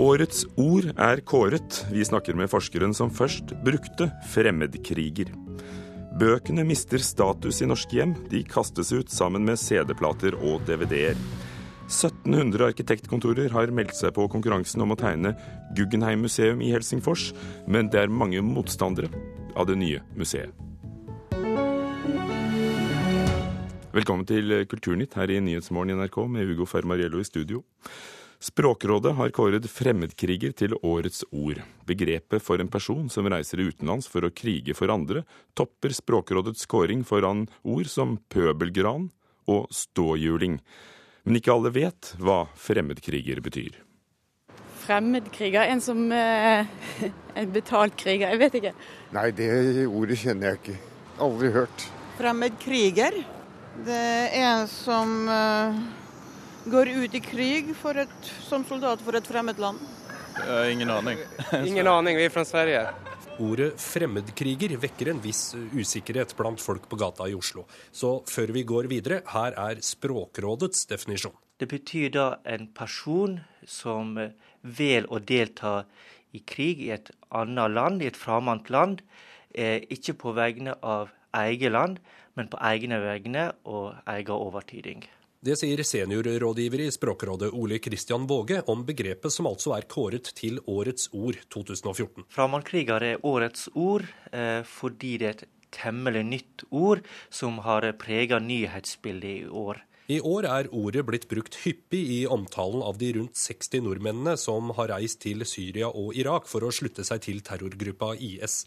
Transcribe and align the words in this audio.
Årets 0.00 0.46
ord 0.56 0.86
er 0.96 1.20
kåret. 1.28 1.82
Vi 1.92 2.00
snakker 2.08 2.32
med 2.38 2.48
forskeren 2.48 2.94
som 2.96 3.10
først 3.12 3.50
brukte 3.60 4.06
fremmedkriger. 4.32 5.28
Bøkene 6.16 6.62
mister 6.64 7.02
status 7.04 7.58
i 7.60 7.66
norske 7.68 7.98
hjem. 7.98 8.14
De 8.30 8.40
kastes 8.48 8.94
ut 8.96 9.12
sammen 9.12 9.44
med 9.44 9.60
CD-plater 9.60 10.38
og 10.38 10.64
DVD-er. 10.64 11.20
1700 11.90 12.70
arkitektkontorer 12.70 13.52
har 13.52 13.72
meldt 13.76 13.92
seg 13.98 14.14
på 14.16 14.24
konkurransen 14.32 14.80
om 14.80 14.94
å 14.94 14.96
tegne 14.96 15.34
Guggenheim-museum 15.76 16.62
i 16.64 16.70
Helsingfors, 16.72 17.34
men 17.68 17.90
det 17.92 18.00
er 18.00 18.14
mange 18.22 18.40
motstandere 18.46 19.10
av 19.52 19.68
det 19.68 19.76
nye 19.82 20.00
museet. 20.16 20.54
Velkommen 23.92 24.24
til 24.24 24.62
Kulturnytt 24.70 25.18
her 25.18 25.34
i 25.34 25.42
Nyhetsmorgen 25.44 25.92
i 25.92 25.98
NRK 26.00 26.18
med 26.30 26.48
Hugo 26.48 26.64
Fermariello 26.70 27.20
i 27.20 27.28
studio. 27.28 27.60
Språkrådet 28.40 29.12
har 29.18 29.32
kåret 29.36 29.66
fremmedkriger 29.68 30.54
til 30.56 30.72
årets 30.80 31.26
ord. 31.28 31.58
Begrepet 31.84 32.40
for 32.40 32.62
en 32.62 32.70
person 32.72 33.10
som 33.12 33.28
reiser 33.28 33.60
utenlands 33.60 34.08
for 34.08 34.24
å 34.24 34.30
krige 34.32 34.72
for 34.72 34.88
andre, 34.88 35.26
topper 35.52 35.92
Språkrådets 35.92 36.64
kåring 36.64 37.02
foran 37.04 37.44
ord 37.60 37.90
som 37.92 38.16
pøbelgran 38.32 39.10
og 39.44 39.68
ståhjuling. 39.68 40.56
Men 41.28 41.36
ikke 41.36 41.52
alle 41.52 41.74
vet 41.74 42.14
hva 42.16 42.46
fremmedkriger 42.56 43.44
betyr. 43.44 43.76
Fremmedkriger? 44.86 45.68
En 45.68 45.84
som 45.84 46.06
eh, 46.08 46.64
En 47.36 47.52
betalt 47.52 47.92
kriger? 48.00 48.32
Jeg 48.32 48.40
vet 48.40 48.56
ikke. 48.62 48.74
Nei, 49.12 49.28
det 49.36 49.52
ordet 49.84 50.16
kjenner 50.24 50.54
jeg 50.54 50.62
ikke. 50.62 50.80
Aldri 51.20 51.52
hørt. 51.60 51.88
Fremmedkriger? 52.16 53.20
Det 53.84 54.00
er 54.00 54.32
en 54.40 54.64
som 54.68 55.28
uh, 55.28 55.76
går 56.64 56.88
ut 56.88 57.14
i 57.14 57.20
krig 57.20 57.70
et, 57.72 58.32
som 58.44 58.64
soldat 58.64 59.00
for 59.00 59.16
et 59.16 59.26
fremmed 59.26 59.58
land. 59.58 59.78
Uh, 60.40 60.72
ingen 60.72 60.90
aning. 60.90 61.18
ingen 61.66 61.86
aning, 61.86 62.16
vi 62.16 62.24
er 62.24 62.32
fra 62.32 62.44
Sverige. 62.44 62.84
Ordet 63.40 63.72
fremmedkriger 63.80 64.74
vekker 64.80 65.14
en 65.14 65.20
viss 65.24 65.54
usikkerhet 65.72 66.34
blant 66.36 66.60
folk 66.60 66.88
på 66.90 66.98
gata 67.00 67.28
i 67.28 67.34
Oslo. 67.34 67.64
Så 67.92 68.20
før 68.28 68.52
vi 68.52 68.66
går 68.68 68.90
videre, 68.90 69.22
her 69.32 69.56
er 69.56 69.80
Språkrådets 69.80 70.84
definisjon. 70.90 71.36
Det 71.60 71.68
betyr 71.68 72.12
da 72.12 72.26
en 72.44 72.68
person 72.76 73.38
som 73.68 74.12
vel 74.60 75.08
å 75.08 75.20
delta 75.20 75.84
i 76.36 76.42
krig 76.44 76.82
i 76.84 76.92
et 76.94 77.10
annet 77.36 77.72
land, 77.72 78.02
i 78.02 78.10
et 78.10 78.16
fremmed 78.16 78.68
land, 78.70 79.00
eh, 79.54 79.80
ikke 79.88 80.14
på 80.20 80.34
vegne 80.36 80.76
av 80.82 81.08
eget 81.36 81.72
land, 81.72 81.98
men 82.36 82.48
på 82.48 82.60
egne 82.60 83.00
vegne 83.00 83.50
og 83.64 83.96
egen 84.06 84.36
overtyding. 84.36 85.08
Det 85.40 85.54
sier 85.56 85.80
seniorrådgiver 85.80 86.82
i 86.84 86.90
Språkrådet 86.92 87.48
Ole 87.56 87.78
Kristian 87.80 88.26
Våge 88.28 88.58
om 88.68 88.82
begrepet 88.84 89.32
som 89.32 89.46
altså 89.48 89.72
er 89.72 89.86
kåret 89.88 90.26
til 90.36 90.58
Årets 90.68 91.08
ord 91.16 91.38
2014. 91.48 92.26
Fremmedkriger 92.28 93.06
er 93.06 93.24
årets 93.24 93.70
ord 93.72 94.04
eh, 94.36 94.60
fordi 94.68 95.14
det 95.22 95.30
er 95.30 95.38
et 95.38 95.46
temmelig 95.72 96.26
nytt 96.28 96.66
ord 96.68 97.00
som 97.32 97.56
har 97.64 97.88
prega 97.96 98.36
nyhetsbildet 98.44 99.46
i 99.46 99.48
år. 99.48 99.80
I 100.12 100.20
år 100.20 100.50
er 100.50 100.68
ordet 100.76 101.06
blitt 101.08 101.28
brukt 101.32 101.56
hyppig 101.64 102.02
i 102.18 102.20
omtalen 102.28 102.84
av 102.84 103.00
de 103.00 103.14
rundt 103.16 103.40
60 103.40 103.86
nordmennene 103.88 104.36
som 104.36 104.74
har 104.76 104.92
reist 104.92 105.22
til 105.24 105.46
Syria 105.48 105.88
og 105.88 106.12
Irak 106.20 106.52
for 106.52 106.68
å 106.68 106.74
slutte 106.74 107.06
seg 107.08 107.24
til 107.24 107.40
terrorgruppa 107.40 108.12
IS. 108.20 108.66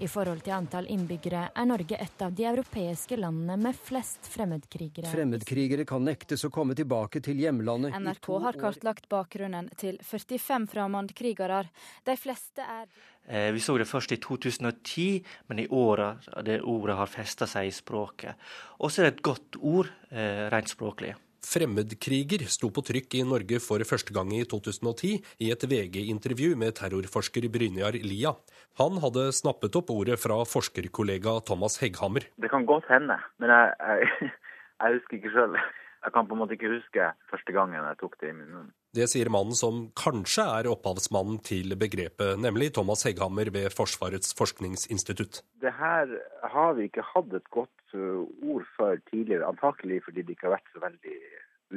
I 0.00 0.08
forhold 0.08 0.40
til 0.40 0.54
antall 0.56 0.86
innbyggere 0.88 1.42
er 1.52 1.66
Norge 1.68 1.98
et 2.00 2.22
av 2.24 2.32
de 2.32 2.46
europeiske 2.48 3.18
landene 3.20 3.58
med 3.60 3.76
flest 3.76 4.30
fremmedkrigere. 4.32 5.10
Fremmedkrigere 5.12 5.84
kan 5.88 6.06
nektes 6.08 6.46
å 6.48 6.50
komme 6.54 6.72
tilbake 6.78 7.20
til 7.20 7.42
hjemlandet. 7.42 7.92
NRK 8.00 8.30
har 8.46 8.56
kartlagt 8.62 9.10
bakgrunnen 9.12 9.68
til 9.76 10.00
45 10.00 10.70
fremmedkrigere. 10.72 11.66
De 12.08 12.16
fleste 12.16 12.64
er 12.64 12.86
eh, 13.26 13.50
Vi 13.52 13.60
så 13.60 13.76
det 13.76 13.90
først 13.90 14.16
i 14.16 14.22
2010, 14.24 15.20
men 15.52 15.60
i 15.60 15.68
åra 15.68 16.14
det 16.48 16.62
ordet 16.64 16.96
har 16.96 17.12
festa 17.12 17.44
seg 17.50 17.68
i 17.68 17.76
språket. 17.76 18.40
Også 18.80 19.02
er 19.02 19.10
det 19.10 19.18
et 19.18 19.26
godt 19.28 19.60
ord 19.60 19.92
eh, 20.08 20.46
rent 20.48 20.72
språklig. 20.72 21.12
Fremmedkriger 21.46 22.44
sto 22.52 22.68
på 22.74 22.82
trykk 22.84 23.16
i 23.18 23.22
Norge 23.24 23.60
for 23.64 23.82
første 23.88 24.14
gang 24.16 24.32
i 24.36 24.42
2010 24.48 25.12
i 25.40 25.50
et 25.54 25.66
VG-intervju 25.72 26.56
med 26.60 26.76
terrorforsker 26.78 27.48
Brynjar 27.52 27.96
Lia. 28.04 28.34
Han 28.80 29.00
hadde 29.02 29.30
snappet 29.36 29.78
opp 29.80 29.92
ordet 29.94 30.20
fra 30.20 30.36
forskerkollega 30.48 31.38
Thomas 31.48 31.80
Hegghammer. 31.82 32.28
Det 32.36 32.52
kan 32.52 32.68
godt 32.68 32.88
hende, 32.92 33.16
men 33.40 33.54
jeg, 33.54 33.72
jeg, 33.80 34.32
jeg 34.82 34.98
husker 34.98 35.18
ikke 35.18 35.34
sjøl. 35.36 35.56
Jeg 36.00 36.14
kan 36.14 36.28
på 36.28 36.36
en 36.36 36.42
måte 36.42 36.56
ikke 36.56 36.74
huske 36.76 37.10
første 37.32 37.56
gangen 37.56 37.80
jeg 37.80 38.00
tok 38.00 38.20
det 38.20 38.32
i 38.32 38.36
min 38.36 38.52
munn. 38.52 38.70
Det 38.96 39.06
sier 39.06 39.28
mannen 39.30 39.54
som 39.54 39.84
kanskje 39.98 40.42
er 40.42 40.68
opphavsmannen 40.70 41.38
til 41.46 41.76
begrepet, 41.78 42.40
nemlig 42.42 42.72
Thomas 42.74 43.04
Hegghammer 43.06 43.52
ved 43.54 43.70
Forsvarets 43.70 44.34
forskningsinstitutt. 44.34 45.44
Det 45.62 45.70
her 45.78 46.10
har 46.54 46.74
vi 46.74 46.88
ikke 46.88 47.06
hatt 47.12 47.30
et 47.38 47.46
godt 47.54 47.94
ord 47.94 48.66
for 48.74 48.98
tidligere, 49.10 49.46
antakelig 49.46 50.00
fordi 50.08 50.24
det 50.26 50.34
ikke 50.34 50.48
har 50.48 50.56
vært 50.56 50.74
så 50.74 50.82
veldig 50.82 51.18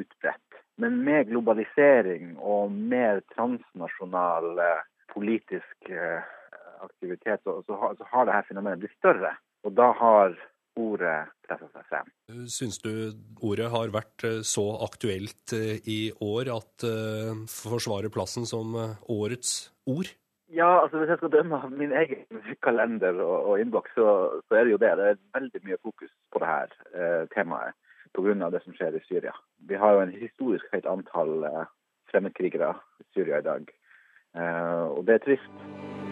utbredt. 0.02 0.62
Men 0.82 0.98
med 1.06 1.30
globalisering 1.30 2.34
og 2.42 2.74
mer 2.74 3.22
transnasjonal 3.36 4.58
eh, 4.64 4.82
politisk 5.14 5.92
eh, 5.94 6.26
aktivitet, 6.82 7.46
så, 7.46 7.78
har, 7.78 7.94
så 8.00 8.10
har 8.10 8.26
dette 8.30 8.50
fenomenet 8.50 8.82
blitt 8.82 8.98
større. 8.98 9.36
Og 9.64 9.76
da 9.78 9.92
har 10.00 10.34
ordet 10.80 11.28
presser 11.46 11.70
seg 11.74 11.86
frem. 11.92 12.12
Syns 12.50 12.80
du 12.82 12.92
ordet 13.44 13.70
har 13.74 13.94
vært 13.94 14.26
eh, 14.28 14.42
så 14.48 14.66
aktuelt 14.86 15.54
i 15.54 16.12
år 16.24 16.50
at 16.54 16.88
forsvarer 17.52 18.14
plassen 18.14 18.48
som 18.50 18.76
årets 19.12 19.74
ord? 19.90 20.12
Ja, 20.54 20.82
altså 20.82 20.98
hvis 20.98 21.10
jeg 21.10 21.18
skal 21.18 21.32
dømme 21.34 21.58
av 21.58 21.72
min 21.72 21.92
egen 21.98 22.26
kalender 22.66 23.18
og, 23.26 23.38
og 23.50 23.62
innboks, 23.62 23.94
så, 23.98 24.08
så, 24.48 24.56
er 24.56 24.68
det 24.68 24.76
jo 24.76 24.82
det. 24.84 24.92
Det 25.00 25.08
er 25.10 25.22
veldig 25.40 25.62
mye 25.64 25.80
fokus 25.82 26.12
på 26.32 26.42
det 26.44 26.50
her 26.50 26.76
eh, 26.94 27.24
temaet 27.34 27.74
pga. 28.14 28.50
det 28.54 28.62
som 28.64 28.76
skjer 28.78 29.00
i 29.00 29.06
Syria. 29.08 29.34
Vi 29.70 29.76
har 29.76 29.94
jo 29.94 30.04
en 30.04 30.14
historisk 30.14 30.66
høyt 30.74 30.86
antall 30.86 31.48
eh, 31.50 31.66
fremmedkrigere 32.12 32.74
i 33.02 33.10
Syria 33.16 33.42
i 33.42 33.48
dag. 33.50 33.74
Eh, 34.38 34.86
og 34.94 35.06
det 35.08 35.18
er 35.18 35.26
trist. 35.26 36.03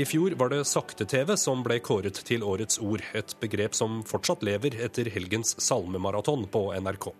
I 0.00 0.04
fjor 0.04 0.30
var 0.30 0.48
det 0.48 0.64
sakte-TV 0.64 1.34
som 1.36 1.60
ble 1.60 1.76
kåret 1.84 2.16
til 2.24 2.40
årets 2.46 2.78
ord, 2.80 3.02
et 3.12 3.34
begrep 3.42 3.74
som 3.76 3.98
fortsatt 4.08 4.40
lever 4.48 4.78
etter 4.80 5.10
helgens 5.12 5.52
salmemaraton 5.60 6.46
på 6.48 6.62
NRK. 6.72 7.10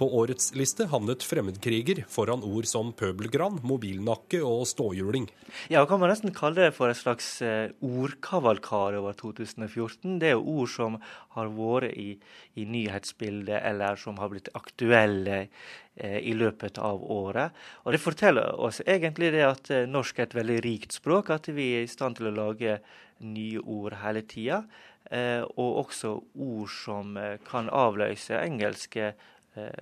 På 0.00 0.06
årets 0.16 0.54
liste 0.56 0.86
havnet 0.88 1.20
fremmedkriger 1.28 1.98
foran 2.08 2.40
ord 2.46 2.64
som 2.64 2.88
pøbelgran, 2.96 3.58
mobilnakke 3.68 4.38
og 4.40 4.62
ståhjuling. 4.70 5.26
Ja, 5.68 5.82
kan 5.84 5.98
man 6.00 6.08
nesten 6.08 6.32
kalle 6.32 6.56
det 6.56 6.70
for 6.72 6.88
et 6.88 6.96
slags 6.96 7.26
eh, 7.44 7.74
ordkavalkade 7.84 8.96
over 8.96 9.18
2014. 9.18 10.14
Det 10.22 10.30
er 10.30 10.38
jo 10.38 10.54
ord 10.54 10.70
som 10.72 10.94
har 11.36 11.50
vært 11.52 11.92
i, 12.00 12.14
i 12.56 12.64
nyhetsbildet, 12.64 13.58
eller 13.60 14.00
som 14.00 14.16
har 14.22 14.30
blitt 14.32 14.48
aktuelle 14.56 15.42
eh, 15.42 16.16
i 16.24 16.32
løpet 16.32 16.80
av 16.80 17.04
året. 17.04 17.58
Og 17.84 17.92
Det 17.92 18.00
forteller 18.00 18.56
oss 18.56 18.80
egentlig 18.86 19.34
det 19.34 19.42
at 19.50 19.68
eh, 19.74 19.84
norsk 19.84 20.22
er 20.22 20.30
et 20.30 20.38
veldig 20.38 20.56
rikt 20.64 20.96
språk, 20.96 21.28
at 21.36 21.50
vi 21.52 21.74
er 21.74 21.84
i 21.84 21.90
stand 21.92 22.16
til 22.16 22.30
å 22.30 22.38
lage 22.38 22.78
nye 23.20 23.60
ord 23.60 23.98
hele 24.00 24.24
tida. 24.24 24.62
Og 25.10 25.78
også 25.80 26.12
ord 26.38 26.70
som 26.70 27.16
kan 27.48 27.66
avløse 27.74 28.36
engelske 28.38 29.08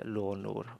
lånord. 0.04 0.70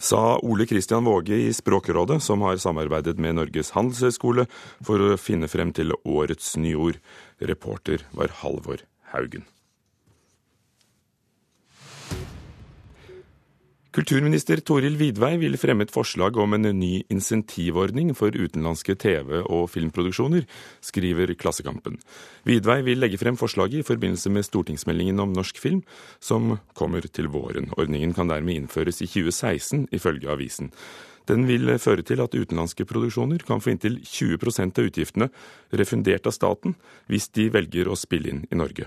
Sa 0.00 0.38
Ole 0.42 0.64
Kristian 0.66 1.04
Våge 1.04 1.36
i 1.36 1.52
Språkrådet, 1.52 2.22
som 2.22 2.40
har 2.40 2.56
samarbeidet 2.56 3.18
med 3.20 3.36
Norges 3.36 3.74
handelshøyskole 3.76 4.46
for 4.80 5.04
å 5.04 5.18
finne 5.20 5.48
frem 5.52 5.74
til 5.76 5.92
årets 6.08 6.54
nyord. 6.56 6.96
Reporter 7.36 8.06
var 8.16 8.32
Halvor 8.40 8.80
Haugen. 9.12 9.44
Kulturminister 13.90 14.60
Toril 14.62 14.94
Vidvei 14.94 15.32
vil 15.42 15.56
fremme 15.58 15.82
et 15.82 15.90
forslag 15.90 16.36
om 16.38 16.52
en 16.54 16.68
ny 16.78 17.00
insentivordning 17.10 18.12
for 18.14 18.30
utenlandske 18.30 18.94
TV- 18.94 19.40
og 19.40 19.64
filmproduksjoner, 19.72 20.44
skriver 20.78 21.32
Klassekampen. 21.34 21.96
Vidvei 22.46 22.84
vil 22.86 23.02
legge 23.02 23.18
frem 23.18 23.34
forslaget 23.40 23.82
i 23.82 23.88
forbindelse 23.88 24.30
med 24.30 24.46
stortingsmeldingen 24.46 25.18
om 25.24 25.34
norsk 25.34 25.58
film, 25.58 25.82
som 26.22 26.60
kommer 26.78 27.02
til 27.10 27.32
våren. 27.34 27.72
Ordningen 27.74 28.14
kan 28.14 28.30
dermed 28.30 28.60
innføres 28.60 29.02
i 29.02 29.10
2016, 29.10 29.88
ifølge 29.90 30.30
avisen. 30.30 30.70
Den 31.26 31.48
vil 31.50 31.74
føre 31.82 32.06
til 32.06 32.22
at 32.22 32.38
utenlandske 32.38 32.86
produksjoner 32.86 33.42
kan 33.42 33.58
få 33.58 33.74
inntil 33.74 33.98
20% 34.06 34.78
av 34.78 34.86
utgiftene 34.86 35.30
refundert 35.74 36.30
av 36.30 36.38
staten 36.38 36.78
hvis 37.10 37.26
de 37.34 37.50
velger 37.50 37.90
å 37.90 37.98
spille 37.98 38.30
inn 38.30 38.46
i 38.54 38.62
Norge. 38.62 38.86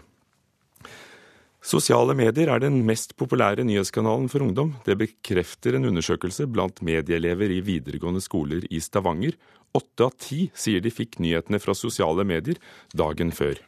Sosiale 1.63 2.11
medier 2.11 2.49
er 2.51 2.59
den 2.59 2.81
mest 2.83 3.13
populære 3.15 3.63
nyhetskanalen 3.63 4.25
for 4.27 4.43
ungdom. 4.43 4.73
Det 4.83 4.97
bekrefter 4.99 5.77
en 5.77 5.87
undersøkelse 5.87 6.43
blant 6.51 6.81
medieelever 6.83 7.53
i 7.55 7.61
videregående 7.63 8.19
skoler 8.23 8.65
i 8.67 8.81
Stavanger. 8.83 9.37
Åtte 9.71 10.09
av 10.09 10.17
ti 10.19 10.49
sier 10.59 10.83
de 10.83 10.91
fikk 10.91 11.21
nyhetene 11.23 11.61
fra 11.63 11.75
sosiale 11.77 12.25
medier 12.27 12.59
dagen 12.91 13.31
før. 13.31 13.61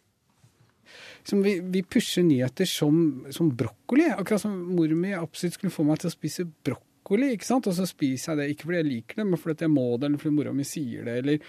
vi, 1.31 1.53
vi, 1.63 1.85
pusher 1.87 2.27
nyheter 2.27 2.67
som, 2.67 2.99
som 3.31 3.53
brokkoli. 3.55 4.09
Akkurat 4.11 4.43
som 4.43 4.59
mor 4.75 4.91
mi 4.91 5.15
absolutt 5.15 5.55
skulle 5.55 5.73
få 5.73 5.87
meg 5.87 6.03
til 6.03 6.11
å 6.11 6.17
spise 6.17 6.47
brokkoli. 6.67 7.31
ikke 7.31 7.47
sant? 7.47 7.71
Og 7.71 7.79
så 7.79 7.87
spiser 7.87 8.33
jeg 8.33 8.41
det 8.41 8.49
ikke 8.51 8.67
fordi 8.67 8.81
jeg 8.81 8.89
liker 8.91 9.23
det, 9.23 9.29
men 9.31 9.39
fordi 9.39 9.69
jeg 9.69 9.71
må 9.71 9.87
det, 9.95 10.11
eller 10.11 10.19
fordi 10.19 10.35
mora 10.35 10.51
mi 10.51 10.67
sier 10.67 11.07
det. 11.07 11.17
eller 11.23 11.39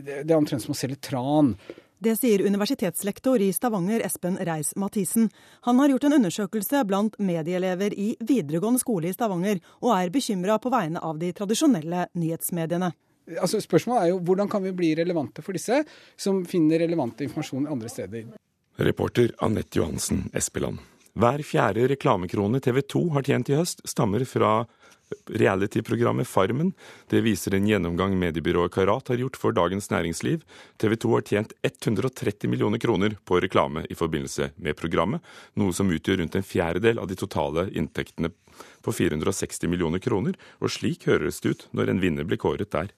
Det 0.00 0.24
er 0.24 0.36
omtrent 0.40 0.64
som 0.64 0.72
å 0.72 0.80
selge 0.80 0.96
tran. 1.12 1.52
Det 2.00 2.14
sier 2.16 2.40
universitetslektor 2.46 3.42
i 3.44 3.52
Stavanger 3.52 4.00
Espen 4.00 4.38
Reis-Mathisen. 4.40 5.26
Han 5.60 5.78
har 5.78 5.90
gjort 5.92 6.04
en 6.08 6.14
undersøkelse 6.16 6.80
blant 6.88 7.18
medieelever 7.20 7.92
i 7.92 8.14
videregående 8.24 8.80
skole 8.80 9.10
i 9.10 9.12
Stavanger, 9.12 9.60
og 9.84 9.92
er 9.98 10.12
bekymra 10.14 10.56
på 10.64 10.72
vegne 10.72 11.02
av 11.04 11.18
de 11.20 11.28
tradisjonelle 11.36 12.06
nyhetsmediene. 12.16 12.88
Altså, 13.36 13.60
spørsmålet 13.60 14.06
er 14.06 14.12
jo 14.14 14.22
hvordan 14.24 14.48
kan 14.48 14.64
vi 14.64 14.72
bli 14.78 14.94
relevante 14.96 15.44
for 15.44 15.52
disse, 15.52 15.82
som 16.16 16.40
finner 16.48 16.80
relevant 16.86 17.20
informasjon 17.20 17.68
andre 17.68 17.92
steder. 17.92 18.32
Reporter 18.80 19.36
Anette 19.44 19.76
Johansen 19.76 20.30
Espeland. 20.32 20.80
Hver 21.20 21.44
fjerde 21.44 21.84
reklamekrone 21.90 22.62
TV 22.64 22.80
2 22.86 23.04
har 23.18 23.28
tjent 23.28 23.52
i 23.52 23.60
høst, 23.60 23.84
stammer 23.84 24.24
fra 24.24 24.62
reality-programmet 25.26 26.28
Farmen. 26.28 26.72
Det 27.10 27.22
viser 27.24 27.54
en 27.54 27.66
gjennomgang 27.68 28.16
mediebyrået 28.18 28.74
Karat 28.74 29.08
har 29.12 29.20
gjort 29.20 29.38
for 29.40 29.56
Dagens 29.56 29.90
Næringsliv. 29.90 30.44
TV 30.80 30.96
2 30.96 31.14
har 31.14 31.26
tjent 31.26 31.54
130 31.66 32.50
millioner 32.50 32.78
kroner 32.82 33.16
på 33.24 33.40
reklame 33.42 33.84
i 33.90 33.98
forbindelse 33.98 34.52
med 34.56 34.78
programmet, 34.78 35.24
noe 35.58 35.74
som 35.76 35.90
utgjør 35.90 36.22
rundt 36.22 36.38
en 36.38 36.46
fjerdedel 36.46 37.02
av 37.02 37.10
de 37.10 37.18
totale 37.18 37.68
inntektene 37.74 38.32
på 38.84 38.92
460 38.92 39.70
millioner 39.70 40.02
kroner, 40.02 40.36
og 40.60 40.72
slik 40.72 41.06
høres 41.08 41.40
det 41.40 41.54
ut 41.54 41.68
når 41.76 41.92
en 41.92 42.02
vinner 42.02 42.28
blir 42.28 42.40
kåret 42.40 42.72
der. 42.72 42.92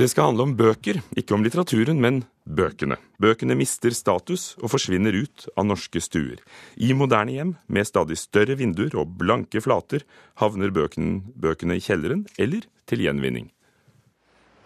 Det 0.00 0.06
skal 0.08 0.30
handle 0.30 0.46
om 0.46 0.52
bøker, 0.56 1.02
ikke 1.12 1.34
om 1.36 1.42
litteraturen, 1.44 1.98
men 2.00 2.22
bøkene. 2.48 2.96
Bøkene 3.20 3.52
mister 3.52 3.92
status 3.92 4.54
og 4.62 4.70
forsvinner 4.72 5.12
ut 5.12 5.42
av 5.60 5.66
norske 5.68 6.00
stuer. 6.00 6.38
I 6.80 6.94
moderne 6.96 7.34
hjem, 7.34 7.50
med 7.68 7.84
stadig 7.84 8.16
større 8.16 8.56
vinduer 8.56 8.96
og 8.96 9.10
blanke 9.20 9.60
flater, 9.60 10.06
havner 10.40 10.72
bøkene, 10.72 11.18
bøkene 11.36 11.76
i 11.76 11.82
kjelleren 11.84 12.22
eller 12.40 12.64
til 12.88 13.04
gjenvinning. 13.04 13.50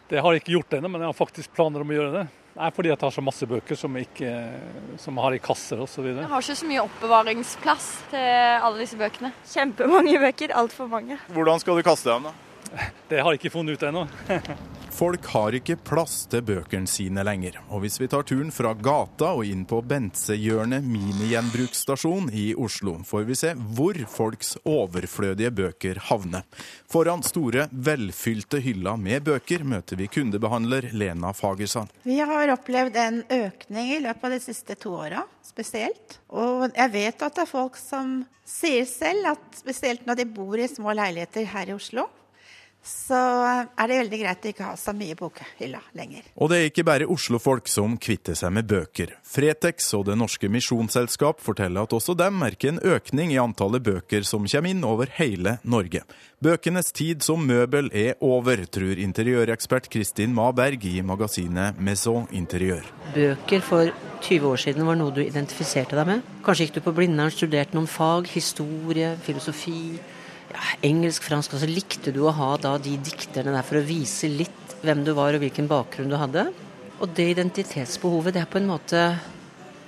Det 0.06 0.22
har 0.22 0.36
jeg 0.36 0.44
ikke 0.44 0.54
gjort 0.54 0.76
ennå, 0.78 0.92
men 0.92 1.02
jeg 1.02 1.10
har 1.10 1.19
faktisk 1.19 1.56
planer 1.56 1.82
om 1.82 1.90
å 1.90 1.98
gjøre 1.98 2.14
det. 2.14 2.25
Det 2.54 2.62
er 2.69 2.76
fordi 2.76 2.92
jeg 2.92 3.00
tar 3.02 3.16
så 3.16 3.26
masse 3.26 3.50
bøker 3.50 3.81
som 3.81 3.98
jeg 3.98 4.06
ikke 4.12 4.32
som 5.02 5.19
har 5.25 5.34
i 5.34 5.42
kasser 5.42 5.82
osv. 5.82 6.12
Jeg 6.12 6.31
har 6.31 6.46
ikke 6.46 6.60
så 6.62 6.70
mye 6.70 6.84
oppbevaringsplass 6.84 7.90
til 8.14 8.31
alle 8.69 8.84
disse 8.84 9.02
bøkene. 9.02 9.34
Kjempemange 9.50 10.14
bøker, 10.28 10.54
altfor 10.62 10.94
mange. 10.94 11.19
Hvordan 11.34 11.64
skal 11.64 11.82
du 11.82 11.88
kaste 11.90 12.14
dem, 12.14 12.31
da? 12.31 12.88
Det 13.10 13.19
har 13.19 13.34
jeg 13.34 13.42
ikke 13.42 13.56
funnet 13.56 13.75
ut 13.75 13.90
ennå. 13.90 14.06
Folk 14.94 15.26
har 15.26 15.56
ikke 15.58 15.75
plass 15.82 16.20
til 16.31 16.44
bøkene 16.46 16.87
sine 16.87 17.25
lenger. 17.26 17.56
Og 17.75 17.81
hvis 17.82 17.96
vi 17.99 18.06
tar 18.06 18.23
turen 18.29 18.52
fra 18.55 18.70
gata 18.79 19.32
og 19.35 19.49
inn 19.50 19.64
på 19.67 19.81
Bentsehjørnet 19.91 20.87
minigjenbruksstasjon 20.87 22.29
i 22.31 22.44
Oslo, 22.55 22.94
får 23.02 23.26
vi 23.26 23.38
se 23.41 23.50
hvor 23.75 23.99
folks 24.06 24.55
overflødige 24.62 25.50
bøker 25.50 25.99
havner. 26.12 26.46
Foran 26.87 27.26
store, 27.26 27.67
velfylte 27.75 28.62
hyller 28.62 29.02
med 29.02 29.26
bøker 29.26 29.67
møter 29.67 29.99
vi 29.99 30.06
kundebehandler 30.06 30.93
Lena 30.94 31.35
Fagersand. 31.35 31.91
Vi 32.06 32.23
har 32.23 32.55
opplevd 32.55 33.02
en 33.02 33.23
økning 33.35 33.96
i 33.96 34.02
løpet 34.05 34.31
av 34.31 34.38
de 34.38 34.43
siste 34.46 34.79
to 34.79 34.94
åra, 35.02 35.26
spesielt. 35.43 36.20
Og 36.31 36.69
jeg 36.70 36.94
vet 36.94 37.19
at 37.19 37.35
det 37.35 37.49
er 37.49 37.50
folk 37.50 37.82
som 37.82 38.20
sier 38.46 38.87
selv 38.87 39.35
at 39.35 39.64
spesielt 39.64 40.06
når 40.06 40.23
de 40.23 40.32
bor 40.38 40.55
i 40.55 40.70
små 40.70 40.94
leiligheter 40.94 41.50
her 41.50 41.75
i 41.75 41.75
Oslo, 41.82 42.06
så 42.84 43.19
er 43.64 43.88
det 43.88 43.96
veldig 44.02 44.19
greit 44.20 44.44
å 44.44 44.50
ikke 44.52 44.66
ha 44.69 44.75
så 44.76 44.92
mye 44.96 45.16
bokhylla 45.16 45.81
lenger. 45.96 46.26
Og 46.36 46.50
det 46.52 46.58
er 46.58 46.69
ikke 46.69 46.84
bare 46.86 47.08
oslofolk 47.08 47.69
som 47.70 47.96
kvitter 47.96 48.36
seg 48.36 48.52
med 48.52 48.69
bøker. 48.69 49.14
Fretex 49.25 49.88
og 49.96 50.04
Det 50.10 50.19
Norske 50.20 50.50
Misjonsselskap 50.52 51.40
forteller 51.44 51.88
at 51.88 51.96
også 51.96 52.16
dem 52.19 52.36
merker 52.42 52.75
en 52.75 52.82
økning 52.84 53.32
i 53.32 53.40
antallet 53.40 53.84
bøker 53.84 54.28
som 54.28 54.44
kommer 54.44 54.70
inn 54.70 54.84
over 54.84 55.08
hele 55.16 55.58
Norge. 55.64 56.04
Bøkenes 56.44 56.92
tid 56.92 57.25
som 57.25 57.46
møbel 57.48 57.88
er 57.96 58.19
over, 58.20 58.66
tror 58.69 59.00
interiørekspert 59.00 59.88
Kristin 59.88 60.34
Maberg 60.36 60.84
i 60.84 60.98
magasinet 61.00 61.81
Maison 61.81 62.28
Interiør. 62.36 62.84
Bøker 63.14 63.64
for 63.64 63.94
20 64.25 64.50
år 64.50 64.60
siden 64.60 64.84
var 64.84 64.98
noe 65.00 65.12
du 65.14 65.22
identifiserte 65.25 65.96
deg 65.96 66.08
med. 66.08 66.28
Kanskje 66.44 66.69
gikk 66.69 66.76
du 66.76 66.84
på 66.84 66.92
Blindern, 66.96 67.32
studerte 67.32 67.76
noen 67.76 67.88
fag, 67.88 68.28
historie, 68.34 69.14
filosofi 69.25 69.96
ja, 70.52 70.64
engelsk, 70.87 71.25
fransk, 71.25 71.52
og 71.55 71.61
altså 71.61 71.70
likte 71.70 72.12
du 72.14 72.25
å 72.26 72.35
ha 72.35 72.50
da 72.61 72.76
de 72.82 72.96
dikterne 73.00 73.55
der 73.55 73.67
for 73.67 73.81
å 73.81 73.87
vise 73.87 74.31
litt 74.31 74.76
hvem 74.85 75.05
du 75.06 75.14
var 75.17 75.35
og 75.35 75.44
hvilken 75.44 75.69
bakgrunn 75.70 76.12
du 76.12 76.19
hadde. 76.20 76.49
Og 77.00 77.11
det 77.17 77.31
identitetsbehovet, 77.32 78.37
det 78.37 78.44
er 78.44 78.50
på 78.50 78.61
en 78.61 78.69
måte 78.69 79.06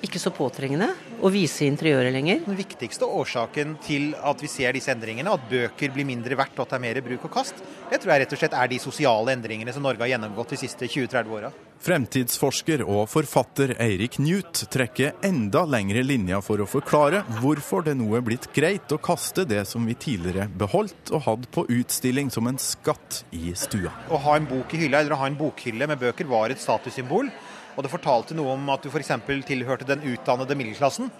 ikke 0.04 0.20
så 0.20 0.32
påtrengende 0.34 0.90
å 1.22 1.30
vise 1.32 1.66
interiøret 1.66 2.14
lenger. 2.14 2.42
Den 2.46 2.58
viktigste 2.58 3.08
årsaken 3.08 3.76
til 3.84 4.10
at 4.16 4.42
vi 4.42 4.50
ser 4.50 4.76
disse 4.76 4.92
endringene, 4.92 5.32
at 5.32 5.48
bøker 5.50 5.94
blir 5.94 6.08
mindre 6.08 6.38
verdt 6.38 6.58
og 6.58 6.66
at 6.66 6.74
det 6.74 6.78
er 6.80 6.84
mer 6.86 7.00
bruk 7.06 7.28
og 7.28 7.32
kast, 7.38 7.62
det 7.90 8.00
tror 8.02 8.14
jeg 8.14 8.24
rett 8.24 8.34
og 8.36 8.42
slett 8.42 8.58
er 8.58 8.72
de 8.72 8.82
sosiale 8.82 9.36
endringene 9.36 9.74
som 9.74 9.84
Norge 9.86 10.04
har 10.04 10.14
gjennomgått 10.14 10.54
de 10.54 10.60
siste 10.60 10.88
20-30 10.90 11.38
åra. 11.38 11.52
Fremtidsforsker 11.86 12.82
og 12.86 13.04
forfatter 13.12 13.74
Eirik 13.82 14.16
Newt 14.22 14.64
trekker 14.72 15.12
enda 15.26 15.66
lengre 15.68 16.02
linjer 16.06 16.40
for 16.44 16.62
å 16.62 16.68
forklare 16.68 17.20
hvorfor 17.42 17.84
det 17.86 17.96
nå 18.00 18.08
er 18.16 18.24
blitt 18.26 18.48
greit 18.56 18.92
å 18.94 18.98
kaste 18.98 19.44
det 19.48 19.62
som 19.68 19.84
vi 19.86 19.94
tidligere 19.94 20.48
beholdt 20.56 21.12
og 21.12 21.26
hadde 21.28 21.52
på 21.52 21.66
utstilling 21.76 22.32
som 22.32 22.48
en 22.48 22.58
skatt 22.60 23.22
i 23.36 23.52
stua. 23.58 23.92
Å 24.08 24.22
ha 24.24 24.38
en 24.38 24.48
bok 24.48 24.72
i 24.74 24.86
hylla 24.86 25.02
eller 25.02 25.14
å 25.14 25.20
ha 25.20 25.28
en 25.30 25.38
bokhylle 25.38 25.88
med 25.90 26.00
bøker 26.00 26.28
var 26.30 26.50
et 26.50 26.62
statussymbol. 26.62 27.30
Og 27.76 27.84
det 27.84 27.92
fortalte 27.92 28.34
noe 28.36 28.54
om 28.56 28.70
at 28.72 28.82
du 28.82 28.88
f.eks. 28.88 29.12
tilhørte 29.44 29.86
den 29.88 30.04
utdannede 30.14 30.56
middelklassen. 30.56 31.10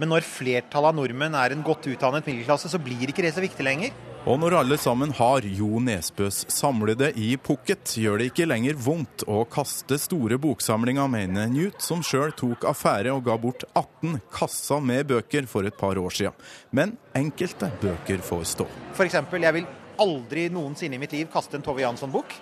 Men 0.00 0.12
når 0.12 0.24
flertallet 0.24 0.94
av 0.94 0.96
nordmenn 0.96 1.36
er 1.36 1.52
en 1.52 1.64
godt 1.64 1.88
utdannet 1.92 2.24
middelklasse, 2.26 2.70
så 2.72 2.80
blir 2.80 3.12
ikke 3.12 3.24
det 3.24 3.34
så 3.36 3.44
viktig 3.44 3.64
lenger. 3.66 3.92
Og 4.26 4.40
når 4.42 4.56
alle 4.58 4.78
sammen 4.80 5.12
har 5.14 5.44
Jo 5.46 5.78
Nesbøs 5.78 6.40
samlede 6.50 7.12
i 7.14 7.36
pukket, 7.38 7.92
gjør 8.00 8.18
det 8.18 8.32
ikke 8.32 8.48
lenger 8.48 8.80
vondt 8.80 9.22
å 9.30 9.44
kaste 9.46 10.00
store 10.02 10.40
boksamlinger, 10.42 11.06
mener 11.12 11.46
Newt, 11.52 11.78
som 11.84 12.02
sjøl 12.02 12.34
tok 12.34 12.66
affære 12.66 13.12
og 13.14 13.22
ga 13.28 13.36
bort 13.38 13.62
18 13.70 14.18
kasser 14.34 14.82
med 14.82 15.06
bøker 15.12 15.46
for 15.46 15.68
et 15.68 15.78
par 15.78 16.00
år 16.00 16.16
siden. 16.16 16.34
Men 16.74 16.96
enkelte 17.14 17.70
bøker 17.84 18.24
får 18.24 18.42
stå. 18.56 18.66
F.eks. 18.96 19.20
jeg 19.20 19.56
vil 19.60 19.70
aldri 20.02 20.48
noensinne 20.52 20.98
i 20.98 21.04
mitt 21.04 21.14
liv 21.14 21.30
kaste 21.30 21.60
en 21.60 21.64
Tove 21.64 21.84
Jansson-bok. 21.84 22.34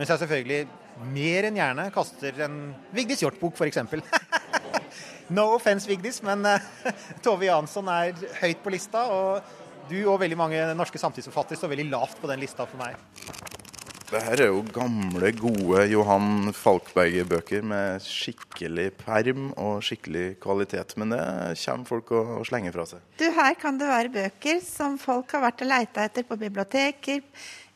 Mens 0.00 0.10
jeg 0.10 0.24
selvfølgelig 0.24 0.64
mer 1.12 1.48
enn 1.48 1.58
gjerne 1.58 1.88
kaster 1.94 2.42
en 2.46 2.58
Vigdis 2.96 3.24
Hjorth-bok, 3.24 3.56
f.eks. 3.56 3.80
no 5.36 5.48
offence, 5.56 5.88
Vigdis, 5.88 6.20
men 6.26 6.44
uh, 6.46 6.70
Tove 7.24 7.48
Jansson 7.48 7.88
er 7.92 8.14
høyt 8.42 8.62
på 8.64 8.74
lista. 8.74 9.06
Og 9.14 9.90
du 9.90 9.98
og 10.04 10.20
veldig 10.22 10.38
mange 10.38 10.66
norske 10.78 11.00
samtidsforfattere 11.02 11.58
står 11.58 11.74
veldig 11.74 11.90
lavt 11.90 12.20
på 12.22 12.30
den 12.30 12.42
lista 12.44 12.68
for 12.68 12.78
meg. 12.82 12.98
Det 14.10 14.18
her 14.26 14.40
er 14.42 14.48
jo 14.50 14.62
gamle, 14.74 15.28
gode 15.38 15.84
Johan 15.86 16.50
Falkberger-bøker 16.58 17.62
med 17.62 18.02
skikkelig 18.02 18.88
perm 18.98 19.52
og 19.54 19.84
skikkelig 19.86 20.32
kvalitet. 20.42 20.96
Men 20.98 21.14
det 21.14 21.20
kommer 21.62 21.86
folk 21.86 22.10
å, 22.18 22.22
å 22.40 22.46
slenge 22.48 22.72
fra 22.74 22.88
seg. 22.90 23.04
Du, 23.20 23.28
Her 23.36 23.54
kan 23.60 23.78
det 23.78 23.86
være 23.86 24.10
bøker 24.16 24.58
som 24.66 24.98
folk 24.98 25.30
har 25.36 25.44
vært 25.44 25.62
og 25.62 25.70
leita 25.70 26.08
etter 26.08 26.26
på 26.26 26.40
biblioteker, 26.40 27.22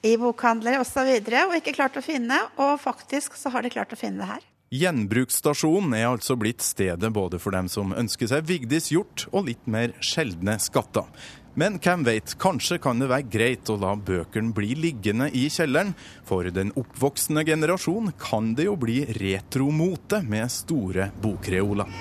i 0.04 0.16
bokhandler 0.20 0.80
osv. 0.82 1.00
Og, 1.00 1.30
så 1.30 1.44
og 1.48 1.56
ikke 1.58 1.76
klart 1.76 1.96
å 1.96 2.04
finne. 2.04 2.40
Og 2.60 2.76
faktisk 2.82 3.38
så 3.40 3.52
har 3.54 3.64
de 3.64 3.72
klart 3.72 3.94
å 3.94 3.98
finne 3.98 4.22
det 4.22 4.32
her. 4.34 4.50
Gjenbruksstasjonen 4.74 5.92
er 5.94 6.08
altså 6.08 6.34
blitt 6.40 6.64
stedet 6.64 7.12
både 7.14 7.38
for 7.38 7.54
dem 7.54 7.68
som 7.70 7.94
ønsker 7.94 8.30
seg 8.30 8.46
Vigdis 8.48 8.90
hjort 8.90 9.28
og 9.30 9.46
litt 9.46 9.68
mer 9.70 9.94
sjeldne 10.02 10.56
skatter. 10.62 11.06
Men 11.54 11.76
hvem 11.78 12.02
vet, 12.02 12.32
kanskje 12.42 12.80
kan 12.82 12.98
det 12.98 13.06
være 13.12 13.28
greit 13.30 13.70
å 13.70 13.76
la 13.78 13.92
bøkene 13.94 14.50
bli 14.56 14.72
liggende 14.74 15.28
i 15.30 15.44
kjelleren. 15.52 15.92
For 16.26 16.50
den 16.50 16.72
oppvoksende 16.74 17.44
generasjon 17.46 18.10
kan 18.18 18.50
det 18.58 18.66
jo 18.66 18.74
bli 18.80 19.04
retromote 19.20 20.24
med 20.26 20.50
store 20.50 21.12
bokreoler. 21.22 21.94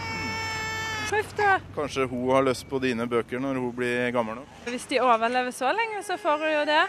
Kanskje 1.75 2.07
hun 2.09 2.31
har 2.33 2.41
lyst 2.47 2.65
på 2.65 2.79
dine 2.81 3.05
bøker 3.05 3.37
når 3.37 3.61
hun 3.61 3.73
blir 3.77 4.09
gammel 4.15 4.39
nok? 4.41 4.59
Hvis 4.65 4.89
de 4.89 4.97
overlever 5.03 5.53
så 5.53 5.69
lenge, 5.69 6.01
så 6.01 6.17
får 6.17 6.41
hun 6.41 6.53
jo 6.55 6.65
det. 6.73 6.83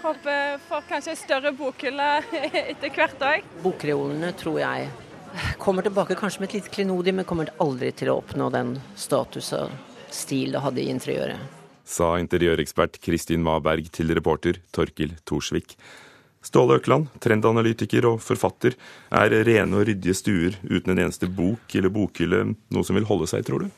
Håper 0.00 0.58
får 0.64 0.88
kanskje 0.88 1.16
større 1.18 1.52
bokhylle 1.52 2.08
etter 2.72 2.92
hvert 2.94 3.24
òg. 3.26 3.46
Bokreolene 3.64 4.32
tror 4.38 4.60
jeg 4.62 4.90
kommer 5.58 5.84
tilbake 5.86 6.16
kanskje 6.18 6.40
med 6.40 6.48
et 6.48 6.54
lite 6.58 6.72
klenodium, 6.74 7.20
men 7.20 7.28
kommer 7.28 7.52
aldri 7.62 7.92
til 7.94 8.10
å 8.10 8.18
oppnå 8.18 8.48
den 8.50 8.74
status 8.98 9.52
og 9.58 9.70
stil 10.10 10.56
det 10.56 10.62
hadde 10.64 10.82
i 10.82 10.90
interiøret. 10.90 11.58
Sa 11.86 12.14
interiørekspert 12.22 13.00
Kristin 13.02 13.42
Maberg 13.42 13.90
til 13.94 14.12
reporter 14.14 14.60
Torkil 14.74 15.16
Thorsvik. 15.26 15.76
Ståle 16.42 16.78
Økland, 16.80 17.10
trendanalytiker 17.20 18.06
og 18.08 18.22
forfatter. 18.24 18.76
Er 19.12 19.34
rene 19.44 19.76
og 19.76 19.84
ryddige 19.88 20.16
stuer 20.16 20.56
uten 20.64 20.94
en 20.94 21.04
eneste 21.04 21.28
bok 21.28 21.74
eller 21.76 21.92
bokhylle 21.92 22.44
noe 22.48 22.86
som 22.86 22.96
vil 22.96 23.08
holde 23.10 23.28
seg, 23.30 23.44
tror 23.46 23.66
du? 23.66 23.74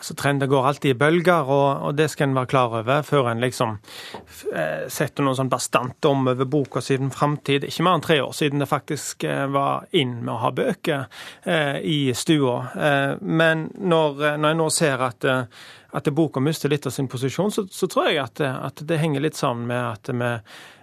Altså, 0.00 0.14
Trender 0.16 0.46
går 0.46 0.66
alltid 0.66 0.94
i 0.94 0.96
bølger, 0.96 1.50
og, 1.52 1.82
og, 1.84 1.94
det 1.94 2.06
skal 2.08 2.30
en 2.30 2.38
være 2.38 2.48
klar 2.48 2.76
over 2.78 3.02
før 3.04 3.26
en 3.28 3.42
liksom 3.44 3.74
eh, 4.56 4.86
setter 4.88 5.26
noe 5.26 5.36
sånn 5.36 5.50
bastant 5.52 6.08
om 6.08 6.30
over 6.32 6.48
boka 6.48 6.80
siden 6.80 7.12
framtid. 7.12 7.66
Ikke 7.68 7.84
mer 7.84 7.98
enn 7.98 8.06
tre 8.06 8.16
år 8.24 8.32
siden 8.32 8.64
det 8.64 8.70
faktisk 8.70 9.26
eh, 9.28 9.44
var 9.52 9.84
inn 9.92 10.22
med 10.22 10.32
å 10.32 10.38
ha 10.46 10.52
bøker 10.56 11.04
eh, 11.44 11.76
i 11.84 11.98
stua. 12.16 12.56
Eh, 12.72 13.12
men 13.20 13.68
når, 13.76 14.24
eh, 14.24 14.40
når 14.40 14.54
jeg 14.54 14.60
nå 14.62 14.70
ser 14.72 15.04
at, 15.04 15.28
at 16.00 16.12
boka 16.16 16.40
mister 16.40 16.72
litt 16.72 16.88
av 16.88 16.96
sin 16.96 17.10
posisjon, 17.12 17.52
så, 17.52 17.68
så 17.68 17.90
tror 17.92 18.08
jeg 18.08 18.24
at, 18.24 18.40
at, 18.40 18.80
det 18.80 19.02
henger 19.04 19.28
litt 19.28 19.36
sammen 19.36 19.68
med 19.68 19.84
at 19.84 20.14
vi 20.16 20.32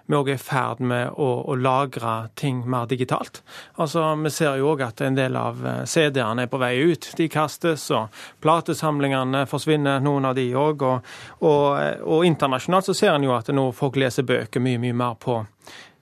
vi 0.08 0.16
òg 0.16 0.30
er 0.32 0.40
i 0.40 0.42
ferd 0.42 0.82
med 0.88 1.18
å, 1.20 1.28
å, 1.52 1.56
lagre 1.60 2.30
ting 2.40 2.62
mer 2.70 2.88
digitalt. 2.88 3.42
Altså, 3.76 4.04
Vi 4.24 4.32
ser 4.32 4.56
jo 4.62 4.72
òg 4.72 4.86
at 4.86 5.02
en 5.04 5.18
del 5.18 5.36
av 5.36 5.60
eh, 5.66 5.82
CD-ene 5.86 6.46
er 6.46 6.52
på 6.52 6.62
vei 6.62 6.78
ut. 6.80 7.10
De 7.18 7.28
kastes, 7.32 7.90
og 7.92 8.14
platesamlingene 8.44 9.46
forsvinner, 9.52 10.00
noen 10.04 10.30
av 10.30 10.38
de 10.40 10.48
òg. 10.56 10.86
Og, 10.88 11.12
og, 11.44 11.68
og, 12.08 12.26
internasjonalt 12.28 12.88
så 12.88 12.96
ser 12.96 13.16
en 13.16 13.28
jo 13.28 13.36
at 13.36 13.52
nå 13.52 13.70
folk 13.76 14.00
leser 14.00 14.28
bøker 14.28 14.64
mye, 14.64 14.80
mye 14.82 14.96
mer 14.96 15.20
på 15.20 15.42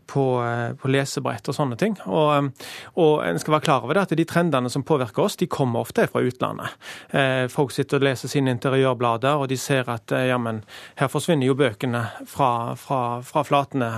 på, 0.08 0.44
eh, 0.44 0.76
på, 0.76 0.90
lesebrett 0.92 1.48
og 1.50 1.56
sånne 1.56 1.78
ting. 1.80 1.96
Og, 2.06 2.30
eh, 2.36 2.68
og 3.02 3.24
en 3.26 3.40
skal 3.42 3.56
være 3.56 3.66
klar 3.66 3.86
over 3.86 3.98
det 3.98 4.06
at 4.06 4.16
de 4.18 4.26
trendene 4.28 4.70
som 4.72 4.86
påvirker 4.86 5.26
oss, 5.26 5.38
de 5.40 5.48
kommer 5.48 5.86
ofte 5.86 6.08
fra 6.12 6.24
utlandet. 6.26 6.76
Eh, 7.10 7.46
folk 7.52 7.74
sitter 7.74 8.00
og 8.00 8.08
leser 8.08 8.32
sine 8.32 8.54
interiørblader, 8.56 9.42
og 9.42 9.50
de 9.52 9.58
ser 9.58 9.90
at 9.92 10.12
eh, 10.16 10.28
jamen, 10.32 10.64
her 11.02 11.12
forsvinner 11.12 11.50
jo 11.50 11.58
bøkene 11.60 12.04
fra, 12.30 12.76
fra, 12.80 13.22
fra 13.26 13.44
flatene. 13.46 13.92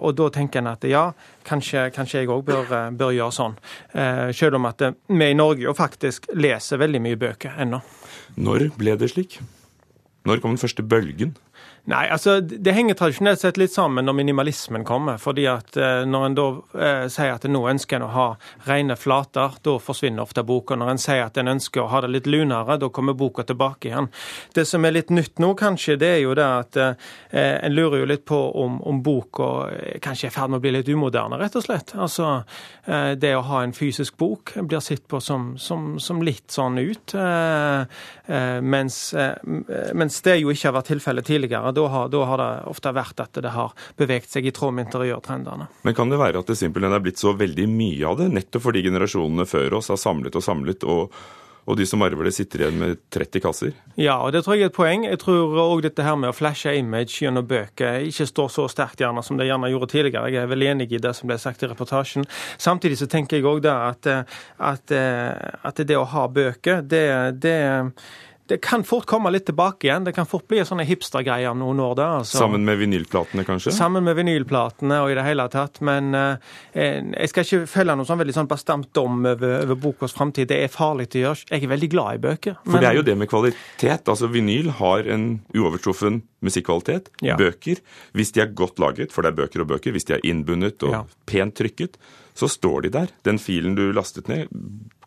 Og 0.00 0.14
da 0.18 0.28
tenker 0.34 0.60
en 0.60 0.70
at 0.72 0.84
ja, 0.88 1.10
kanskje, 1.46 1.86
kanskje 1.94 2.22
jeg 2.22 2.30
òg 2.32 2.42
bør, 2.46 2.72
bør, 2.96 3.12
gjøre 3.14 3.34
sånn. 3.34 3.54
Selv 4.36 4.58
om 4.58 4.66
at 4.68 4.82
vi 5.08 5.30
i 5.30 5.36
Norge 5.36 5.64
jo 5.64 5.74
faktisk 5.76 6.28
leser 6.34 6.80
veldig 6.82 7.00
mye 7.04 7.18
bøker 7.20 7.56
ennå. 7.62 7.80
Når 8.40 8.68
ble 8.78 8.96
det 9.00 9.10
slik? 9.12 9.38
Når 10.28 10.42
kom 10.42 10.54
den 10.54 10.60
første 10.60 10.84
bølgen? 10.84 11.34
Nei, 11.88 12.04
altså 12.12 12.40
Det 12.40 12.74
henger 12.74 12.94
tradisjonelt 12.98 13.40
sett 13.40 13.58
litt 13.58 13.72
sammen 13.72 14.04
når 14.06 14.18
minimalismen 14.18 14.84
kommer. 14.84 15.18
fordi 15.18 15.46
at 15.48 15.76
eh, 15.76 16.04
Når 16.06 16.26
en 16.26 16.36
da 16.36 16.46
eh, 16.76 17.06
sier 17.08 17.34
at 17.34 17.46
nå 17.48 17.62
ønsker 17.70 17.96
en 17.96 18.06
å 18.06 18.10
ha 18.14 18.26
rene 18.68 18.96
flater, 18.96 19.56
da 19.64 19.76
forsvinner 19.80 20.22
ofte 20.22 20.44
boka. 20.46 20.76
Når 20.76 20.90
en 20.92 21.00
sier 21.00 21.24
at 21.24 21.38
en 21.40 21.48
ønsker 21.54 21.82
å 21.82 21.88
ha 21.90 22.02
det 22.04 22.12
litt 22.12 22.28
lunere, 22.30 22.76
da 22.78 22.90
kommer 22.92 23.16
boka 23.18 23.42
tilbake 23.48 23.88
igjen. 23.88 24.10
Det 24.54 24.66
som 24.68 24.84
er 24.84 24.94
litt 24.94 25.10
nytt 25.10 25.40
nå, 25.40 25.54
kanskje, 25.58 25.96
det 26.00 26.10
er 26.18 26.20
jo 26.22 26.36
det 26.38 26.46
at 26.46 26.76
eh, 26.76 27.56
en 27.64 27.74
lurer 27.74 28.04
jo 28.04 28.10
litt 28.12 28.26
på 28.28 28.38
om, 28.62 28.78
om 28.86 29.00
boka 29.02 29.50
eh, 29.72 29.98
kanskje 30.04 30.28
er 30.28 30.34
i 30.34 30.36
ferd 30.36 30.52
med 30.52 30.60
å 30.60 30.64
bli 30.66 30.74
litt 30.76 30.92
umoderne, 30.92 31.40
rett 31.40 31.56
og 31.58 31.64
slett. 31.64 31.96
Altså, 31.96 32.42
eh, 32.86 33.14
Det 33.20 33.32
å 33.36 33.44
ha 33.48 33.64
en 33.64 33.74
fysisk 33.76 34.18
bok 34.20 34.54
blir 34.60 34.84
sett 34.84 35.08
på 35.08 35.20
som, 35.24 35.54
som, 35.58 35.96
som 35.98 36.22
litt 36.22 36.52
sånn 36.52 36.78
ut, 36.78 37.16
eh, 37.16 38.60
mens, 38.62 38.98
mens 39.96 40.20
det 40.22 40.36
jo 40.38 40.52
ikke 40.52 40.68
har 40.68 40.76
vært 40.76 40.90
tilfellet 40.92 41.26
tidligere. 41.26 41.49
Da 41.50 41.88
har, 41.88 42.08
da 42.12 42.22
har, 42.30 42.40
det 42.40 42.70
ofte 42.70 42.94
vært 42.94 43.20
at 43.24 43.42
det 43.42 43.52
har 43.54 43.74
beveget 43.98 44.30
seg 44.30 44.46
i 44.46 44.54
tråd 44.54 44.76
med 44.76 44.88
interiørtrendene. 44.88 45.68
Men 45.82 45.96
kan 45.96 46.12
det 46.12 46.20
være 46.20 46.42
at 46.42 46.50
det 46.50 46.58
simpelthen 46.60 46.94
er 46.94 47.02
blitt 47.04 47.20
så 47.20 47.34
veldig 47.36 47.66
mye 47.70 48.06
av 48.06 48.22
det, 48.22 48.30
nettopp 48.34 48.68
fordi 48.68 48.86
generasjonene 48.86 49.46
før 49.48 49.80
oss 49.80 49.90
har 49.92 50.00
samlet 50.00 50.36
og 50.38 50.44
samlet, 50.44 50.86
og, 50.88 51.14
og 51.66 51.76
de 51.78 51.86
som 51.86 52.02
arver 52.02 52.28
det, 52.28 52.34
sitter 52.36 52.64
igjen 52.64 52.78
med 52.80 53.02
30 53.12 53.42
kasser? 53.44 53.74
Ja, 54.00 54.16
og 54.24 54.32
det 54.34 54.42
tror 54.46 54.56
jeg 54.56 54.68
er 54.68 54.72
et 54.72 54.76
poeng. 54.76 55.04
Jeg 55.08 55.20
tror 55.22 55.58
òg 55.64 55.84
dette 55.84 56.04
her 56.06 56.16
med 56.18 56.32
å 56.32 56.36
flashe 56.36 56.72
image 56.78 57.20
gjennom 57.20 57.46
bøker 57.48 58.06
ikke 58.08 58.28
står 58.30 58.48
så 58.54 58.66
sterkt 58.72 59.02
gjerne 59.02 59.24
som 59.26 59.40
det 59.40 59.50
gjerne 59.50 59.70
gjorde 59.72 59.90
tidligere. 59.92 60.32
Jeg 60.32 60.44
er 60.44 60.50
vel 60.50 60.66
enig 60.70 60.90
i 60.94 61.02
det 61.02 61.14
som 61.18 61.30
ble 61.30 61.38
sagt 61.40 61.62
i 61.64 61.70
reportasjen. 61.70 62.26
Samtidig 62.58 63.00
så 63.02 63.10
tenker 63.10 63.38
jeg 63.38 63.48
òg 63.50 63.68
at, 63.70 64.10
at, 64.56 64.96
at, 64.96 65.84
det 65.86 65.98
å 65.98 66.08
ha 66.14 66.26
bøker, 66.30 66.82
det, 66.86 67.06
det 67.42 67.58
det 68.50 68.58
kan 68.58 68.82
fort 68.84 69.06
komme 69.06 69.30
litt 69.30 69.44
tilbake 69.46 69.86
igjen. 69.86 70.04
Det 70.04 70.12
kan 70.16 70.26
fort 70.26 70.48
bli 70.50 70.58
sånne 70.66 70.82
hipstergreier 70.88 71.52
om 71.52 71.60
noen 71.62 71.80
år. 71.84 71.92
da. 71.94 72.06
Altså. 72.18 72.40
Sammen 72.40 72.64
med 72.66 72.80
vinylplatene, 72.80 73.44
kanskje? 73.46 73.70
Sammen 73.76 74.02
med 74.02 74.18
vinylplatene 74.18 74.98
og 75.04 75.12
i 75.12 75.14
det 75.14 75.22
hele 75.22 75.46
tatt. 75.52 75.78
Men 75.86 76.10
eh, 76.18 76.50
jeg 76.74 77.30
skal 77.30 77.46
ikke 77.46 77.70
følge 77.70 77.94
noen 77.94 78.08
sånn 78.08 78.18
veldig 78.24 78.34
sånn 78.40 78.50
bestemt 78.50 78.90
dom 78.96 79.22
over, 79.22 79.60
over 79.62 79.78
bokas 79.78 80.16
framtid. 80.16 80.50
Det 80.50 80.58
er 80.64 80.74
farlig 80.74 81.12
å 81.14 81.22
gjøre. 81.22 81.46
Jeg 81.52 81.62
er 81.62 81.74
veldig 81.76 81.90
glad 81.94 82.18
i 82.18 82.22
bøker. 82.26 82.58
For 82.64 82.74
men... 82.74 82.82
det 82.82 82.90
er 82.90 82.98
jo 82.98 83.06
det 83.06 83.16
med 83.22 83.30
kvalitet. 83.30 84.10
Altså 84.10 84.32
Vinyl 84.34 84.74
har 84.82 85.06
en 85.14 85.30
uovertruffen 85.54 86.24
musikkvalitet. 86.42 87.14
Ja. 87.22 87.38
Bøker, 87.38 87.78
hvis 88.18 88.34
de 88.34 88.42
er 88.42 88.54
godt 88.56 88.82
laget, 88.82 89.14
for 89.14 89.22
det 89.22 89.30
er 89.30 89.42
bøker 89.44 89.62
og 89.62 89.70
bøker, 89.76 89.94
hvis 89.94 90.10
de 90.10 90.18
er 90.18 90.26
innbundet 90.26 90.82
og 90.88 90.96
ja. 90.96 91.04
pent 91.30 91.54
trykket, 91.60 92.02
så 92.34 92.50
står 92.50 92.88
de 92.88 92.96
der. 92.98 93.14
Den 93.26 93.38
filen 93.38 93.78
du 93.78 93.90
lastet 93.94 94.30
ned, 94.30 94.50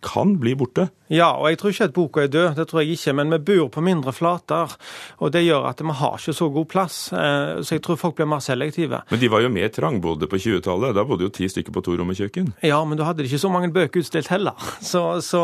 kan 0.03 0.37
bli 0.41 0.55
borte. 0.59 0.89
Ja, 1.13 1.33
og 1.35 1.49
jeg 1.51 1.59
tror 1.59 1.73
ikke 1.73 1.85
at 1.85 1.93
boka 1.93 2.21
er 2.23 2.29
død, 2.31 2.55
det 2.57 2.65
tror 2.69 2.81
jeg 2.81 2.95
ikke. 2.95 3.13
Men 3.19 3.33
vi 3.33 3.39
bor 3.51 3.67
på 3.73 3.83
mindre 3.85 4.13
flater, 4.15 4.71
og 5.19 5.33
det 5.35 5.43
gjør 5.43 5.67
at 5.69 5.81
vi 5.83 5.95
har 5.99 6.15
ikke 6.17 6.33
så 6.33 6.47
god 6.53 6.67
plass. 6.71 6.97
Eh, 7.13 7.61
så 7.61 7.75
jeg 7.75 7.83
tror 7.85 7.99
folk 7.99 8.15
blir 8.17 8.29
mer 8.29 8.41
selektive. 8.41 9.03
Men 9.11 9.21
de 9.21 9.29
var 9.29 9.43
jo 9.43 9.51
mer 9.53 9.69
trangbodde 9.73 10.29
på 10.31 10.39
20-tallet. 10.41 10.95
Da 10.95 11.03
bodde 11.05 11.27
jo 11.27 11.33
ti 11.33 11.49
stykker 11.51 11.75
på 11.75 11.83
to 11.85 11.97
rom 11.99 12.13
og 12.13 12.17
kjøkken. 12.17 12.53
Ja, 12.65 12.79
men 12.87 12.97
da 12.97 13.09
hadde 13.09 13.21
de 13.21 13.29
ikke 13.29 13.41
så 13.43 13.51
mange 13.53 13.69
bøker 13.75 14.01
utstilt 14.01 14.31
heller. 14.33 14.57
Så, 14.93 15.21
så 15.25 15.39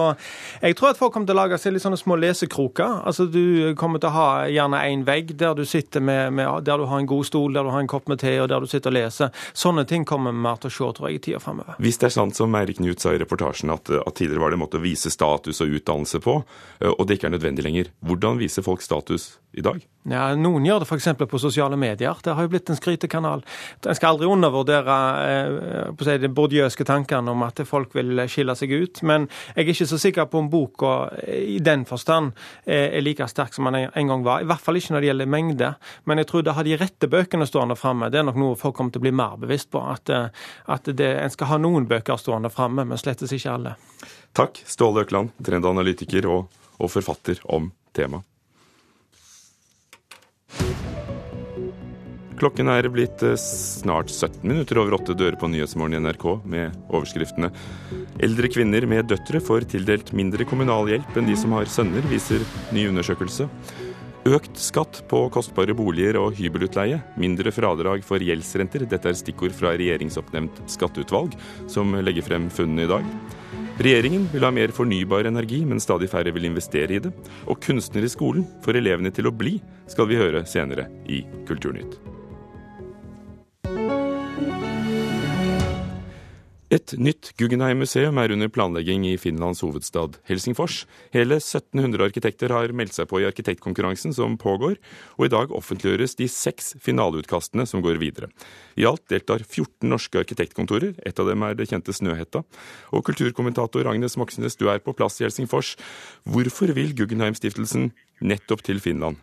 jeg 0.62 0.76
tror 0.78 0.92
at 0.92 1.00
folk 1.00 1.14
kommer 1.16 1.30
til 1.30 1.34
å 1.34 1.40
lage 1.40 1.58
seg 1.58 1.74
litt 1.74 1.82
sånne 1.82 1.98
små 1.98 2.18
lesekroker. 2.20 3.00
Altså 3.08 3.26
du 3.32 3.74
kommer 3.80 4.02
til 4.02 4.12
å 4.12 4.14
ha 4.14 4.28
gjerne 4.52 4.82
én 4.86 5.06
vegg 5.08 5.32
der 5.40 5.56
du 5.58 5.64
sitter 5.66 6.04
med, 6.04 6.36
med, 6.38 6.66
der 6.68 6.78
du 6.78 6.86
har 6.90 7.02
en 7.02 7.08
god 7.10 7.26
stol, 7.26 7.56
der 7.56 7.66
du 7.66 7.72
har 7.74 7.82
en 7.82 7.90
kopp 7.90 8.10
med 8.12 8.22
te, 8.22 8.36
og 8.44 8.50
der 8.52 8.62
du 8.62 8.70
sitter 8.70 8.92
og 8.92 8.98
leser. 8.98 9.32
Sånne 9.58 9.86
ting 9.90 10.06
kommer 10.06 10.36
vi 10.36 10.44
mer 10.44 10.60
til 10.62 10.70
å 10.70 10.76
se, 10.76 10.92
tror 10.98 11.10
jeg, 11.10 11.22
i 11.22 11.24
tida 11.30 11.42
framover. 11.42 11.80
Hvis 11.82 11.98
det 12.02 12.10
er 12.10 12.16
sant 12.20 12.38
som 12.38 12.58
Eirik 12.60 12.78
Knut 12.82 13.02
sa 13.02 13.16
i 13.16 13.22
reportasjen, 13.22 13.74
at, 13.74 13.90
at 13.96 14.20
tidligere 14.20 14.44
var 14.46 14.49
det 14.52 14.60
en 14.60 14.64
måte 14.64 14.80
å 14.80 14.84
vise 14.84 15.12
status 15.14 15.62
og 15.64 15.78
utdannelse 15.80 16.22
på, 16.24 16.42
eh, 16.80 16.90
og 16.92 17.08
det 17.08 17.20
ikke 17.20 17.30
er 17.30 17.36
nødvendig 17.38 17.66
lenger, 17.66 17.94
hvordan 18.06 18.42
viser 18.42 18.66
folk 18.66 18.84
status 18.86 19.38
i 19.58 19.64
dag? 19.66 19.82
Ja, 20.10 20.30
Noen 20.38 20.66
gjør 20.66 20.82
det 20.82 20.88
f.eks. 20.88 21.08
på 21.20 21.40
sosiale 21.42 21.78
medier. 21.78 22.18
Det 22.24 22.34
har 22.34 22.46
jo 22.46 22.52
blitt 22.54 22.70
en 22.72 22.78
skrytekanal. 22.78 23.44
En 23.84 23.98
skal 23.98 24.14
aldri 24.14 24.30
undervurdere 24.30 24.98
eh, 26.00 26.18
de 26.22 26.32
bordiøske 26.34 26.86
tankene 26.88 27.34
om 27.34 27.44
at 27.46 27.62
folk 27.68 27.94
vil 27.98 28.24
skille 28.32 28.56
seg 28.58 28.74
ut. 28.74 29.02
Men 29.06 29.28
jeg 29.56 29.66
er 29.66 29.74
ikke 29.74 29.90
så 29.90 30.00
sikker 30.02 30.30
på 30.32 30.42
om 30.42 30.50
boka 30.50 30.94
i 31.28 31.60
den 31.64 31.86
forstand 31.90 32.32
er 32.66 33.02
like 33.04 33.28
sterk 33.30 33.54
som 33.54 33.68
den 33.70 33.90
en 33.90 34.14
gang 34.14 34.24
var. 34.26 34.42
I 34.42 34.50
hvert 34.50 34.64
fall 34.64 34.80
ikke 34.80 34.96
når 34.96 35.04
det 35.04 35.12
gjelder 35.12 35.32
mengde. 35.36 35.74
Men 36.10 36.22
jeg 36.22 36.30
tror 36.32 36.46
det 36.46 36.56
har 36.58 36.68
de 36.68 36.78
rette 36.80 37.10
bøkene 37.12 37.48
stående 37.50 37.78
framme. 37.80 38.10
Det 38.10 38.22
er 38.22 38.28
nok 38.30 38.40
noe 38.40 38.58
folk 38.60 38.78
kommer 38.78 38.94
til 38.94 39.04
å 39.04 39.08
bli 39.08 39.16
mer 39.16 39.38
bevisst 39.42 39.72
på. 39.74 39.82
At, 39.84 40.10
eh, 40.10 40.30
at 40.66 40.90
det, 40.90 41.12
en 41.20 41.34
skal 41.34 41.54
ha 41.54 41.60
noen 41.62 41.88
bøker 41.90 42.20
stående 42.20 42.52
framme, 42.54 42.86
men 42.88 43.02
slettes 43.02 43.34
ikke 43.36 43.54
alle. 43.54 43.76
Takk, 44.40 44.62
Ståle 44.64 45.02
Økland, 45.04 45.34
trendanalytiker 45.44 46.24
og, 46.32 46.46
og 46.80 46.88
forfatter 46.94 47.42
om 47.52 47.66
temaet. 47.92 48.24
Klokken 52.40 52.72
er 52.72 52.88
blitt 52.88 53.20
eh, 53.28 53.36
snart 53.36 54.08
17 54.08 54.46
minutter 54.48 54.80
over 54.80 54.96
åtte 54.96 55.12
dører 55.20 55.36
på 55.36 55.50
Nyhetsmorgen 55.52 55.98
i 55.98 56.00
NRK 56.06 56.24
med 56.48 56.78
overskriftene 56.88 57.50
Eldre 58.24 58.48
kvinner 58.48 58.88
med 58.88 59.10
døtre 59.12 59.42
får 59.44 59.68
tildelt 59.74 60.14
mindre 60.16 60.48
kommunal 60.48 60.88
hjelp 60.88 61.20
enn 61.20 61.28
de 61.28 61.36
som 61.36 61.58
har 61.58 61.68
sønner, 61.68 62.08
viser 62.08 62.46
ny 62.72 62.86
undersøkelse. 62.94 63.50
Økt 64.30 64.56
skatt 64.60 65.02
på 65.12 65.26
kostbare 65.36 65.76
boliger 65.76 66.16
og 66.22 66.40
hybelutleie. 66.40 67.02
Mindre 67.20 67.52
fradrag 67.56 68.08
for 68.08 68.24
gjeldsrenter. 68.24 68.88
Dette 68.88 69.12
er 69.12 69.20
stikkord 69.20 69.56
fra 69.56 69.76
regjeringsoppnevnt 69.76 70.64
skatteutvalg, 70.72 71.36
som 71.72 71.92
legger 72.00 72.28
frem 72.32 72.48
funnene 72.54 72.88
i 72.88 72.92
dag. 72.96 73.14
Regjeringen 73.80 74.26
vil 74.34 74.44
ha 74.44 74.50
mer 74.52 74.74
fornybar 74.76 75.30
energi, 75.30 75.62
men 75.64 75.80
stadig 75.80 76.10
færre 76.12 76.34
vil 76.36 76.50
investere 76.50 76.98
i 76.98 77.00
det. 77.00 77.14
Og 77.48 77.62
kunstner 77.64 78.04
i 78.04 78.12
skolen 78.12 78.44
får 78.66 78.82
elevene 78.82 79.14
til 79.16 79.32
å 79.32 79.36
bli, 79.36 79.56
skal 79.88 80.12
vi 80.12 80.20
høre 80.20 80.44
senere 80.44 80.90
i 81.08 81.24
Kulturnytt. 81.48 82.09
Et 86.70 86.92
nytt 87.02 87.32
Guggenheim-museum 87.42 88.20
er 88.22 88.30
under 88.36 88.50
planlegging 88.54 89.02
i 89.10 89.16
Finlands 89.18 89.64
hovedstad 89.66 90.20
Helsingfors. 90.30 90.84
Hele 91.10 91.40
1700 91.42 92.04
arkitekter 92.06 92.52
har 92.54 92.70
meldt 92.78 92.94
seg 92.94 93.08
på 93.10 93.24
i 93.24 93.26
arkitektkonkurransen 93.26 94.14
som 94.14 94.36
pågår, 94.38 94.76
og 95.18 95.26
i 95.26 95.32
dag 95.34 95.50
offentliggjøres 95.58 96.14
de 96.20 96.28
seks 96.30 96.76
finaleutkastene 96.86 97.66
som 97.66 97.82
går 97.82 97.98
videre. 98.04 98.30
I 98.78 98.86
alt 98.86 99.02
deltar 99.10 99.42
14 99.42 99.90
norske 99.90 100.22
arkitektkontorer, 100.22 100.94
et 101.02 101.18
av 101.18 101.32
dem 101.32 101.48
er 101.48 101.58
det 101.58 101.72
kjente 101.72 101.96
Snøhetta. 101.96 102.44
Og 102.94 103.02
kulturkommentator 103.08 103.90
Agnes 103.90 104.20
Moxnes, 104.22 104.60
du 104.62 104.68
er 104.70 104.78
på 104.78 104.94
plass 104.94 105.18
i 105.18 105.26
Helsingfors. 105.26 105.74
Hvorfor 106.30 106.70
vil 106.78 106.94
Guggenheim-stiftelsen 106.94 107.90
nettopp 108.22 108.62
til 108.70 108.78
Finland? 108.78 109.18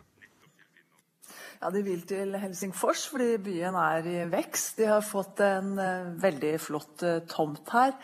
Ja, 1.57 1.71
De 1.73 1.81
vil 1.81 2.03
til 2.05 2.35
Helsingfors 2.37 3.07
fordi 3.09 3.31
byen 3.41 3.77
er 3.81 4.05
i 4.05 4.17
vekst. 4.29 4.77
De 4.77 4.89
har 4.91 5.05
fått 5.05 5.41
en 5.41 5.73
uh, 5.79 6.09
veldig 6.21 6.53
flott 6.61 7.01
uh, 7.01 7.19
tomt 7.29 7.73
her. 7.73 7.95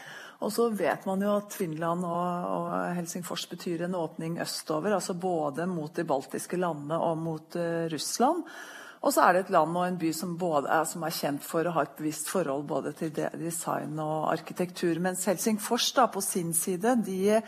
Og 0.44 0.52
så 0.52 0.66
vet 0.76 1.06
man 1.08 1.22
jo 1.24 1.36
at 1.38 1.54
Finland 1.56 2.04
og, 2.04 2.72
Helsingfors 2.98 3.46
betyr 3.52 3.86
en 3.86 3.96
åpning 3.96 4.40
østover. 4.44 4.96
altså 4.98 5.14
Både 5.14 5.68
mot 5.70 5.94
de 5.96 6.04
baltiske 6.04 6.58
landene 6.58 6.98
og 6.98 7.22
mot 7.22 7.60
uh, 7.60 7.86
Russland. 7.94 8.44
Og 9.04 9.12
så 9.12 9.26
er 9.26 9.36
det 9.36 9.42
et 9.44 9.52
land 9.52 9.76
og 9.76 9.84
en 9.84 9.98
by 10.00 10.10
som, 10.16 10.38
er, 10.40 10.86
som 10.88 11.04
er 11.04 11.12
kjent 11.12 11.44
for 11.44 11.68
å 11.68 11.74
ha 11.76 11.84
et 11.84 11.96
bevisst 11.98 12.30
forhold 12.32 12.64
både 12.70 12.94
til 12.96 13.10
design 13.12 13.98
og 14.00 14.30
arkitektur. 14.32 14.96
Mens 15.04 15.26
Helsingfors 15.28 15.90
da, 15.98 16.06
på 16.08 16.22
sin 16.24 16.54
side 16.56 16.94
de 17.04 17.42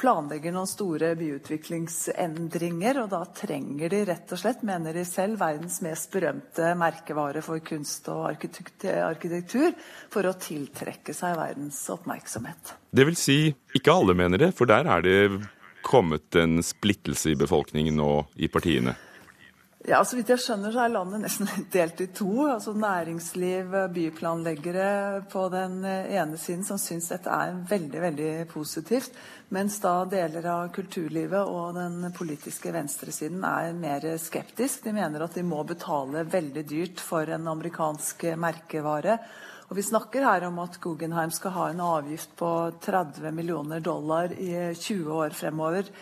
planlegger 0.00 0.50
noen 0.50 0.66
store 0.66 1.12
byutviklingsendringer. 1.20 2.98
Og 3.04 3.12
da 3.12 3.20
trenger 3.38 3.92
de 3.92 4.00
rett 4.08 4.34
og 4.34 4.40
slett, 4.42 4.64
mener 4.66 4.98
de 4.98 5.04
selv, 5.06 5.38
verdens 5.38 5.78
mest 5.86 6.10
berømte 6.10 6.72
merkevare 6.80 7.42
for 7.46 7.62
kunst 7.62 8.10
og 8.10 8.26
arkitektur 8.32 9.76
for 10.10 10.26
å 10.26 10.34
tiltrekke 10.42 11.14
seg 11.14 11.38
verdens 11.38 11.84
oppmerksomhet. 11.94 12.74
Det 12.90 13.06
vil 13.06 13.18
si, 13.18 13.38
ikke 13.78 13.94
alle 13.94 14.18
mener 14.18 14.42
det, 14.42 14.50
for 14.58 14.66
der 14.66 14.90
er 14.90 15.06
det 15.06 15.20
kommet 15.86 16.34
en 16.34 16.58
splittelse 16.66 17.30
i 17.30 17.38
befolkningen 17.38 18.02
og 18.02 18.34
i 18.42 18.50
partiene? 18.50 18.96
Ja, 19.88 20.02
Så 20.04 20.18
vidt 20.18 20.28
jeg 20.28 20.42
skjønner, 20.44 20.74
så 20.74 20.82
er 20.84 20.90
landet 20.92 21.22
nesten 21.22 21.48
delt 21.72 22.02
i 22.04 22.10
to. 22.12 22.28
Altså 22.50 22.74
Næringsliv, 22.76 23.72
byplanleggere 23.94 25.22
på 25.32 25.46
den 25.52 25.78
ene 25.88 26.36
siden 26.36 26.66
som 26.68 26.78
syns 26.78 27.08
dette 27.08 27.32
er 27.32 27.56
veldig 27.70 28.02
veldig 28.02 28.32
positivt. 28.52 29.16
Mens 29.56 29.78
da 29.80 29.94
deler 30.04 30.44
av 30.52 30.68
kulturlivet 30.76 31.48
og 31.48 31.78
den 31.78 32.10
politiske 32.12 32.74
venstresiden 32.76 33.40
er 33.48 33.72
mer 33.72 34.04
skeptisk. 34.20 34.84
De 34.84 34.92
mener 34.94 35.24
at 35.24 35.40
de 35.40 35.46
må 35.48 35.64
betale 35.64 36.26
veldig 36.28 36.66
dyrt 36.68 37.00
for 37.00 37.32
en 37.32 37.48
amerikansk 37.48 38.28
merkevare. 38.36 39.16
Og 39.70 39.76
Vi 39.78 39.84
snakker 39.86 40.24
her 40.26 40.42
om 40.48 40.56
at 40.58 40.80
Guggenheim 40.82 41.30
skal 41.30 41.52
ha 41.54 41.68
en 41.70 41.80
avgift 41.84 42.32
på 42.38 42.48
30 42.82 43.30
millioner 43.30 43.78
dollar 43.78 44.32
i 44.34 44.74
20 44.74 45.12
år 45.14 45.36
fremover 45.38 45.92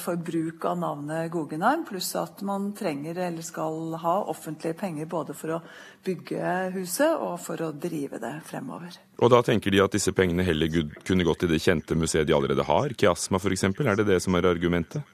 for 0.00 0.16
bruk 0.16 0.64
av 0.64 0.78
navnet 0.80 1.30
Guggenheim, 1.32 1.84
pluss 1.88 2.14
at 2.16 2.40
man 2.44 2.70
trenger 2.76 3.20
eller 3.26 3.44
skal 3.44 3.94
ha 4.00 4.14
offentlige 4.32 4.76
penger 4.80 5.08
både 5.08 5.36
for 5.36 5.56
å 5.56 5.60
bygge 6.04 6.54
huset 6.78 7.12
og 7.12 7.36
for 7.44 7.60
å 7.64 7.72
drive 7.76 8.20
det 8.24 8.32
fremover. 8.48 8.96
Og 9.20 9.32
da 9.32 9.42
tenker 9.44 9.72
de 9.72 9.84
at 9.84 9.96
disse 9.96 10.12
pengene 10.16 10.44
heller 10.44 10.72
kunne 11.04 11.28
gått 11.28 11.44
til 11.44 11.52
det 11.52 11.60
kjente 11.64 11.96
museet 11.96 12.28
de 12.28 12.36
allerede 12.36 12.64
har, 12.64 12.96
Kiasma 12.96 13.40
f.eks. 13.40 13.68
Er 13.68 14.00
det 14.00 14.08
det 14.14 14.20
som 14.24 14.36
er 14.36 14.48
argumentet? 14.48 15.04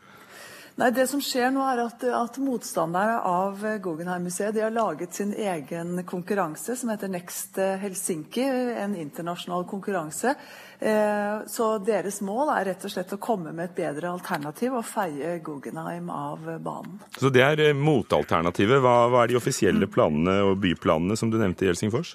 Nei, 0.78 0.90
Det 0.94 1.06
som 1.10 1.20
skjer 1.24 1.50
nå, 1.52 1.64
er 1.66 1.82
at, 1.82 2.04
at 2.04 2.38
motstanderne 2.40 3.18
av 3.26 3.64
Guggenheim-museet 3.82 4.54
de 4.54 4.62
har 4.64 4.74
laget 4.74 5.14
sin 5.18 5.34
egen 5.34 6.04
konkurranse 6.08 6.76
som 6.78 6.92
heter 6.92 7.10
Next 7.10 7.58
Helsinki. 7.58 8.44
En 8.84 8.94
internasjonal 8.96 9.66
konkurranse. 9.68 10.36
Eh, 10.80 11.46
så 11.46 11.66
deres 11.84 12.22
mål 12.24 12.54
er 12.54 12.70
rett 12.70 12.84
og 12.88 12.92
slett 12.94 13.12
å 13.12 13.20
komme 13.20 13.52
med 13.52 13.68
et 13.68 13.76
bedre 13.82 14.14
alternativ 14.14 14.78
og 14.78 14.86
feie 14.88 15.34
Guggenheim 15.44 16.08
av 16.14 16.46
banen. 16.64 16.96
Så 17.18 17.28
det 17.34 17.44
er 17.44 17.60
eh, 17.66 17.76
motalternativet. 17.76 18.80
Hva, 18.80 18.94
hva 19.12 19.24
er 19.24 19.34
de 19.34 19.40
offisielle 19.40 19.90
planene 19.92 20.38
og 20.48 20.56
byplanene 20.62 21.18
som 21.20 21.32
du 21.32 21.36
nevnte 21.40 21.66
i 21.66 21.72
Helsingfors? 21.72 22.14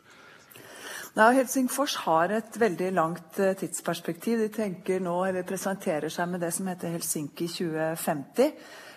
Nei, 1.16 1.30
Helsingfors 1.38 1.94
har 2.04 2.32
et 2.36 2.58
veldig 2.60 2.90
langt 2.92 3.38
eh, 3.40 3.54
tidsperspektiv. 3.56 4.42
De 4.52 4.98
nå, 5.00 5.14
presenterer 5.48 6.12
seg 6.12 6.28
med 6.28 6.42
det 6.44 6.50
som 6.52 6.68
heter 6.68 6.92
Helsinki 6.92 7.48
2050. 7.48 8.50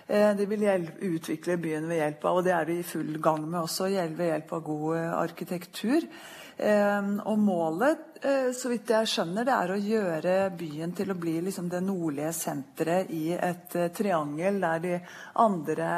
Eh, 0.08 0.36
de 0.36 0.46
vil 0.48 0.64
utvikle 1.04 1.58
byen 1.60 1.88
ved 1.88 2.00
hjelp 2.00 2.22
av, 2.24 2.40
og 2.40 2.46
det 2.46 2.56
er 2.56 2.68
de 2.68 2.78
i 2.80 2.86
full 2.86 3.18
gang 3.20 3.44
med 3.44 3.60
også, 3.60 3.90
ved 4.16 4.30
hjelp 4.30 4.52
av 4.56 4.62
god 4.64 4.90
eh, 4.96 5.16
arkitektur. 5.20 6.06
Ehm, 6.58 7.20
og 7.22 7.36
målet, 7.38 8.00
eh, 8.24 8.48
så 8.56 8.70
vidt 8.72 8.88
jeg 8.90 9.06
skjønner, 9.06 9.44
det 9.46 9.52
er 9.54 9.70
å 9.70 9.76
gjøre 9.78 10.32
byen 10.58 10.94
til 10.96 11.12
å 11.12 11.14
bli 11.14 11.36
liksom 11.46 11.68
det 11.70 11.82
nordlige 11.86 12.32
senteret 12.34 13.12
i 13.14 13.36
et 13.36 13.76
triangel 13.94 14.58
der 14.64 14.80
de 14.82 14.96
andre 15.38 15.90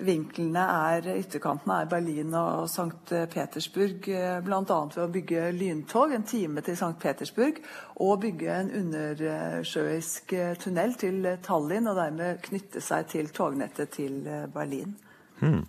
vinklene 0.00 0.64
er 0.94 1.10
ytterkantene 1.18 1.82
er 1.82 1.90
Berlin 1.90 2.32
og 2.38 2.64
St. 2.70 3.26
Petersburg. 3.34 4.08
Bl.a. 4.46 4.62
ved 4.62 5.02
å 5.04 5.10
bygge 5.18 5.50
lyntog 5.52 6.14
en 6.16 6.24
time 6.24 6.64
til 6.64 6.78
St. 6.78 6.94
Petersburg 7.02 7.60
og 8.00 8.22
bygge 8.24 8.56
en 8.62 8.72
undersjøisk 8.80 10.32
tunnel 10.64 10.96
til 10.96 11.28
Tallinn 11.44 11.92
og 11.92 12.00
dermed 12.00 12.40
knytte 12.48 12.80
seg 12.80 13.07
til 13.10 13.30
tognettet 13.34 13.92
til 13.96 14.22
Berlin. 14.54 14.96
Hmm. 15.40 15.64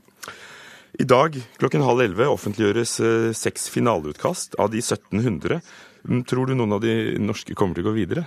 I 0.99 1.06
dag 1.06 1.36
klokken 1.62 1.86
halv 1.86 2.02
elleve 2.04 2.28
offentliggjøres 2.34 2.95
eh, 3.06 3.30
seks 3.38 3.69
finaleutkast 3.71 4.58
av 4.60 4.71
de 4.73 4.82
1700. 4.82 5.62
Mm, 6.10 6.23
tror 6.28 6.49
du 6.49 6.56
noen 6.58 6.75
av 6.75 6.82
de 6.84 6.95
norske 7.21 7.56
kommer 7.56 7.78
til 7.78 7.86
å 7.86 7.91
gå 7.91 7.99
videre? 7.99 8.25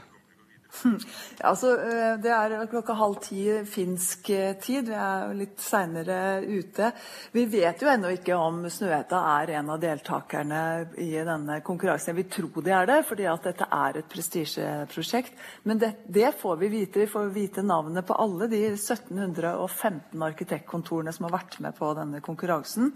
Altså, 1.42 1.72
eh, 1.84 2.14
det 2.22 2.30
er 2.32 2.54
klokka 2.70 2.94
halv 2.96 3.18
ti 3.22 3.44
finsk 3.68 4.30
eh, 4.32 4.54
tid. 4.62 4.88
Vi 4.88 4.96
er 4.96 5.34
litt 5.36 5.60
seinere 5.62 6.40
ute. 6.42 6.92
Vi 7.34 7.44
vet 7.50 7.82
jo 7.82 7.90
ennå 7.92 8.12
ikke 8.16 8.38
om 8.38 8.62
Snøhetta 8.72 9.20
er 9.34 9.54
en 9.58 9.72
av 9.74 9.82
deltakerne 9.82 10.62
i 11.02 11.10
denne 11.18 11.60
konkurransen. 11.66 12.12
Jeg 12.12 12.20
vil 12.22 12.30
tro 12.36 12.64
det 12.64 12.74
er 12.76 12.88
det, 12.88 13.00
fordi 13.08 13.28
at 13.30 13.50
dette 13.50 13.68
er 13.68 14.00
et 14.00 14.10
prestisjeprosjekt. 14.12 15.36
Men 15.68 15.82
det, 15.82 15.92
det, 16.06 16.30
får 16.40 16.56
vi 16.62 16.72
vite. 16.72 17.02
Vi 17.04 17.10
får 17.10 17.32
vite 17.34 17.66
navnet 17.66 18.06
på 18.08 18.16
alle 18.22 18.48
de 18.52 18.64
1715 18.72 20.26
arkitektkontorene 20.30 21.12
som 21.14 21.28
har 21.28 21.36
vært 21.40 21.60
med 21.64 21.76
på 21.78 21.92
denne 21.98 22.22
konkurransen. 22.24 22.92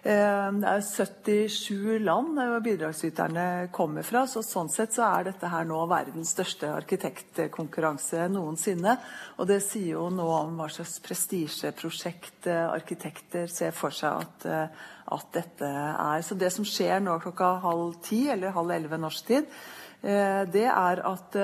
Eh, 0.00 0.52
det 0.56 0.64
er 0.64 0.80
77 0.80 1.98
land 2.00 2.38
bidragsyterne 2.64 3.68
kommer 3.72 4.06
fra. 4.06 4.24
så 4.26 4.40
Sånn 4.44 4.70
sett 4.72 4.94
så 4.96 5.04
er 5.04 5.26
dette 5.28 5.50
her 5.52 5.66
nå 5.68 5.82
verdens 5.90 6.32
største 6.32 6.70
arkitektkonkurranse 6.72 8.28
noensinne. 8.32 8.96
Og 9.36 9.50
det 9.50 9.60
sier 9.64 9.98
jo 9.98 10.06
noe 10.14 10.38
om 10.46 10.56
hva 10.56 10.70
slags 10.72 10.96
prestisjeprosjekt 11.04 12.48
eh, 12.48 12.64
arkitekter 12.70 13.50
ser 13.52 13.76
for 13.76 13.92
seg 13.92 14.24
at, 14.24 14.48
eh, 14.48 14.88
at, 15.12 15.28
dette 15.36 15.68
er. 15.68 16.24
Så 16.24 16.38
det 16.38 16.52
som 16.54 16.64
skjer 16.64 17.04
nå 17.04 17.18
klokka 17.20 17.58
halv 17.60 18.00
ti 18.06 18.24
eller 18.32 18.56
halv 18.56 18.72
elleve 18.72 19.00
norsk 19.00 19.28
tid, 19.28 19.52
det 20.00 20.64
er 20.64 21.02
at 21.04 21.34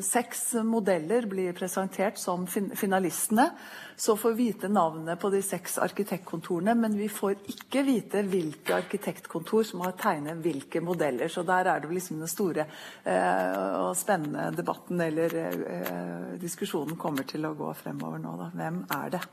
seks 0.00 0.54
modeller 0.64 1.26
blir 1.28 1.52
presentert 1.52 2.16
som 2.16 2.46
finalistene 2.48 3.50
så 3.96 4.16
får 4.16 4.32
vi 4.32 4.44
vite 4.44 4.68
navnet 4.68 5.20
på 5.20 5.30
de 5.32 5.40
seks 5.42 5.78
arkitektkontorene, 5.78 6.74
men 6.76 6.98
vi 6.98 7.08
får 7.08 7.38
ikke 7.48 7.82
vite 7.86 8.20
hvilke 8.28 8.76
arkitektkontor 8.76 9.64
som 9.64 9.86
har 9.86 9.96
tegnet 9.96 10.42
hvilke 10.44 10.82
modeller. 10.84 11.32
Så 11.32 11.46
der 11.48 11.70
er 11.72 11.80
det 11.80 11.94
liksom 11.94 12.20
den 12.20 12.28
store 12.28 12.66
eh, 12.66 13.56
og 13.80 13.96
spennende 13.96 14.50
debatten 14.56 15.00
eller 15.00 15.38
eh, 15.40 16.36
diskusjonen 16.42 17.00
kommer 17.00 17.24
til 17.24 17.48
å 17.48 17.56
gå 17.56 17.72
fremover 17.80 18.20
nå. 18.20 18.36
Da. 18.42 18.52
Hvem 18.60 18.84
er 19.00 19.16
det? 19.16 19.24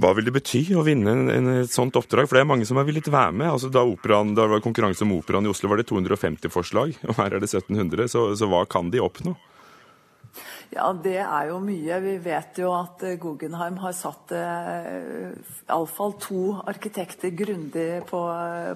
Hva 0.00 0.14
vil 0.16 0.24
det 0.24 0.32
bety 0.32 0.62
å 0.72 0.84
vinne 0.86 1.12
en, 1.12 1.26
en, 1.28 1.48
et 1.60 1.72
sånt 1.72 1.96
oppdrag? 2.00 2.24
For 2.28 2.38
det 2.38 2.46
er 2.46 2.48
mange 2.48 2.64
som 2.68 2.78
har 2.80 2.86
villet 2.88 3.10
være 3.12 3.34
med. 3.36 3.50
Altså, 3.52 3.68
da, 3.72 3.84
operan, 3.84 4.32
da 4.32 4.46
det 4.46 4.54
var 4.54 4.64
konkurranse 4.64 5.04
om 5.04 5.12
operaen 5.18 5.44
i 5.44 5.52
Oslo, 5.52 5.68
var 5.68 5.82
det 5.82 5.90
250 5.90 6.52
forslag, 6.52 6.94
og 7.04 7.18
her 7.18 7.36
er 7.36 7.42
det 7.42 7.50
1700. 7.50 8.08
Så, 8.08 8.30
så 8.40 8.48
hva 8.48 8.64
kan 8.70 8.88
de 8.92 9.02
oppnå? 9.04 9.36
Ja, 10.72 10.86
det 10.96 11.18
er 11.20 11.50
jo 11.50 11.58
mye. 11.60 11.98
Vi 12.00 12.14
vet 12.24 12.56
jo 12.62 12.70
at 12.72 13.02
eh, 13.04 13.18
Guggenheim 13.20 13.76
har 13.82 13.92
satt 13.92 14.32
eh, 14.32 15.34
iallfall 15.66 16.16
to 16.22 16.54
arkitekter 16.72 17.34
grundig 17.36 18.00
på, 18.08 18.22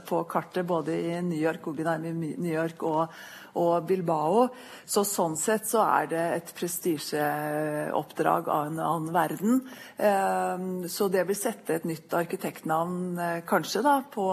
på, 0.04 0.20
kartet, 0.28 0.66
både 0.68 0.98
i 1.00 1.16
New 1.24 1.40
York, 1.40 1.62
Guggenheim 1.64 2.04
i 2.04 2.34
New 2.36 2.52
York 2.52 2.84
og, 2.84 3.16
og 3.56 3.86
Bilbao. 3.88 4.46
Så 4.86 5.02
sånn 5.08 5.36
sett 5.40 5.66
så 5.68 5.82
er 5.84 6.10
det 6.10 6.24
et 6.36 6.52
prestisjeoppdrag 6.56 8.50
av 8.52 8.68
en 8.68 8.78
annen 8.78 9.08
verden. 9.14 9.62
Ehm, 9.96 10.86
så 10.92 11.08
det 11.12 11.24
vil 11.26 11.38
sette 11.38 11.78
et 11.78 11.88
nytt 11.88 12.14
arkitektnavn 12.14 13.18
eh, 13.18 13.40
kanskje 13.48 13.82
da 13.86 13.96
på 14.12 14.26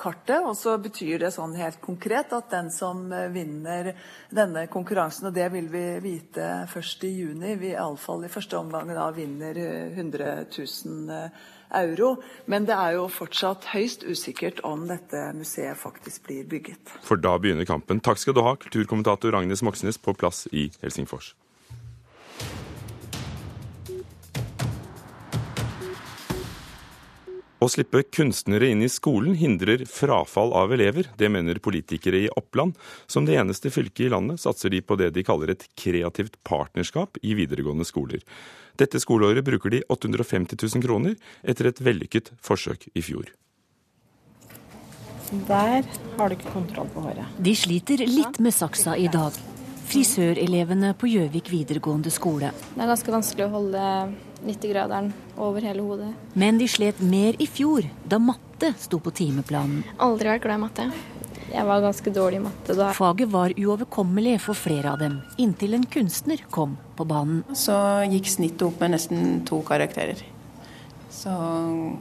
kartet. 0.00 0.40
Og 0.40 0.56
så 0.58 0.76
betyr 0.82 1.22
det 1.24 1.32
sånn 1.36 1.54
helt 1.60 1.80
konkret 1.84 2.34
at 2.36 2.50
den 2.50 2.72
som 2.74 3.06
eh, 3.12 3.28
vinner 3.32 3.92
denne 4.34 4.66
konkurransen, 4.72 5.30
og 5.30 5.36
det 5.36 5.50
vil 5.54 5.70
vi 5.70 5.86
vite 6.02 6.50
først 6.70 7.04
i 7.06 7.14
juni, 7.20 7.54
vi 7.60 7.74
iallfall 7.74 8.26
i 8.26 8.32
første 8.32 8.58
omgang 8.58 8.90
da 8.94 9.10
vinner 9.14 9.56
100 9.94 10.46
000 10.50 11.30
euro. 11.76 12.16
Men 12.46 12.66
det 12.68 12.76
er 12.76 12.96
jo 12.98 13.06
fortsatt 13.12 13.70
høyst 13.74 14.04
usikkert 14.06 14.62
om 14.66 14.86
dette 14.90 15.30
museet 15.36 15.78
faktisk 15.78 16.26
blir 16.28 16.48
bygget. 16.50 16.96
For 17.06 17.20
da 17.20 17.36
begynner 17.38 17.68
kampen. 17.68 18.02
Takk 18.04 18.22
skal 18.22 18.36
du 18.36 18.42
ha, 18.46 18.56
kulturkommentator 18.60 19.36
Agnes 19.38 19.64
Moxnes 19.66 20.00
på 20.00 20.16
plass 20.18 20.46
i 20.52 20.70
Helsingfors. 20.82 21.34
Å 27.60 27.66
slippe 27.68 28.00
kunstnere 28.08 28.70
inn 28.72 28.80
i 28.80 28.88
skolen 28.88 29.34
hindrer 29.36 29.82
frafall 29.84 30.54
av 30.56 30.72
elever. 30.72 31.10
Det 31.20 31.28
mener 31.28 31.58
politikere 31.60 32.22
i 32.24 32.30
Oppland. 32.32 32.72
Som 33.04 33.26
det 33.28 33.36
eneste 33.36 33.68
fylket 33.68 34.06
i 34.06 34.08
landet 34.14 34.40
satser 34.40 34.72
de 34.72 34.80
på 34.80 34.96
det 34.96 35.10
de 35.12 35.24
kaller 35.26 35.52
et 35.52 35.66
kreativt 35.76 36.38
partnerskap 36.40 37.20
i 37.20 37.34
videregående 37.36 37.84
skoler. 37.84 38.24
Dette 38.80 38.96
skoleåret 39.02 39.44
bruker 39.44 39.74
de 39.76 39.82
850 39.92 40.56
000 40.56 40.86
kroner 40.86 41.18
etter 41.44 41.68
et 41.68 41.82
vellykket 41.84 42.32
forsøk 42.40 42.88
i 42.94 43.04
fjor. 43.04 43.28
Der 45.46 45.84
har 46.16 46.32
du 46.32 46.38
ikke 46.38 46.54
kontroll 46.56 46.88
på 46.94 47.04
håret. 47.04 47.36
De 47.36 47.52
sliter 47.54 48.00
litt 48.08 48.40
med 48.40 48.56
saksa 48.56 48.96
i 48.96 49.10
dag. 49.12 49.36
frisørelevene 49.90 50.92
på 50.94 51.08
Gjøvik 51.10 51.48
videregående 51.50 52.12
skole. 52.14 52.52
Det 52.76 52.78
er 52.78 52.90
ganske 52.92 53.10
vanskelig 53.10 53.46
å 53.48 53.54
holde 53.56 53.84
90-graderen 54.46 55.12
over 55.40 55.64
hele 55.64 55.84
hodet. 55.84 56.10
Men 56.38 56.58
de 56.60 56.68
slet 56.70 57.00
mer 57.04 57.38
i 57.38 57.48
fjor, 57.50 57.86
da 58.08 58.20
matte 58.22 58.72
sto 58.80 59.00
på 59.02 59.12
timeplanen. 59.14 59.84
Aldri 60.02 60.32
vært 60.32 60.46
glad 60.46 60.60
i 60.60 60.64
matte. 60.64 60.90
Jeg 61.50 61.66
var 61.66 61.82
ganske 61.82 62.12
dårlig 62.14 62.38
i 62.38 62.42
matte 62.44 62.76
da. 62.78 62.90
Faget 62.94 63.30
var 63.32 63.54
uoverkommelig 63.58 64.36
for 64.44 64.58
flere 64.58 64.92
av 64.92 65.00
dem, 65.02 65.18
inntil 65.42 65.74
en 65.74 65.86
kunstner 65.90 66.44
kom 66.54 66.76
på 66.96 67.06
banen. 67.10 67.42
Så 67.58 67.74
gikk 68.10 68.30
snittet 68.30 68.68
opp 68.68 68.78
med 68.82 68.94
nesten 68.94 69.40
to 69.48 69.58
karakterer 69.66 70.20
så 71.10 71.34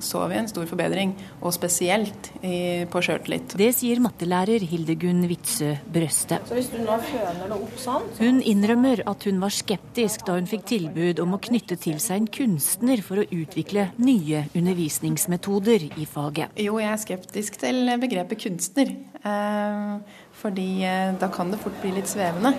så 0.03 0.21
vi 0.29 0.37
en 0.39 0.47
stor 0.49 0.67
forbedring, 0.69 1.13
og 1.41 1.53
spesielt 1.55 2.29
i, 2.41 2.85
på 2.89 3.01
sjøltillit. 3.03 3.55
Det 3.59 3.69
sier 3.75 4.01
mattelærer 4.03 4.63
Hildegunn 4.69 5.23
Witzøe 5.29 5.79
Brøste. 5.89 6.39
Så 6.47 6.57
hvis 6.57 6.69
du 6.73 6.79
nå 6.83 6.97
føner 7.09 7.45
det 7.45 7.57
opp 7.57 7.75
sånn 7.81 8.07
så... 8.13 8.23
Hun 8.23 8.41
innrømmer 8.45 9.03
at 9.09 9.27
hun 9.27 9.41
var 9.43 9.53
skeptisk 9.55 10.25
da 10.27 10.37
hun 10.37 10.49
fikk 10.49 10.67
tilbud 10.71 11.21
om 11.23 11.35
å 11.35 11.41
knytte 11.49 11.79
til 11.81 11.99
seg 12.03 12.23
en 12.23 12.31
kunstner 12.39 13.03
for 13.05 13.21
å 13.21 13.27
utvikle 13.27 13.89
nye 14.01 14.45
undervisningsmetoder 14.53 15.89
i 15.99 16.07
faget. 16.09 16.57
Jo, 16.59 16.79
jeg 16.81 16.91
er 16.93 17.03
skeptisk 17.03 17.59
til 17.61 17.93
begrepet 18.01 18.43
kunstner. 18.45 18.93
Eh, 19.19 20.19
fordi 20.39 20.69
eh, 20.87 21.13
da 21.19 21.31
kan 21.33 21.51
det 21.51 21.61
fort 21.63 21.79
bli 21.83 21.95
litt 21.97 22.11
svevende. 22.11 22.53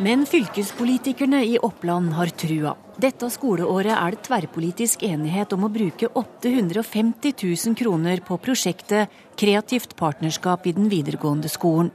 Men 0.00 0.24
fylkespolitikerne 0.28 1.42
i 1.44 1.58
Oppland 1.60 2.14
har 2.16 2.32
trua. 2.40 2.72
Dette 3.00 3.30
skoleåret 3.32 3.94
er 3.94 4.12
det 4.12 4.24
tverrpolitisk 4.26 5.04
enighet 5.06 5.54
om 5.56 5.62
å 5.64 5.70
bruke 5.72 6.10
850 6.18 7.32
000 7.38 7.76
kroner 7.78 8.20
på 8.26 8.36
prosjektet 8.42 9.14
Kreativt 9.40 9.94
partnerskap 9.96 10.66
i 10.68 10.74
den 10.76 10.90
videregående 10.92 11.48
skolen. 11.48 11.88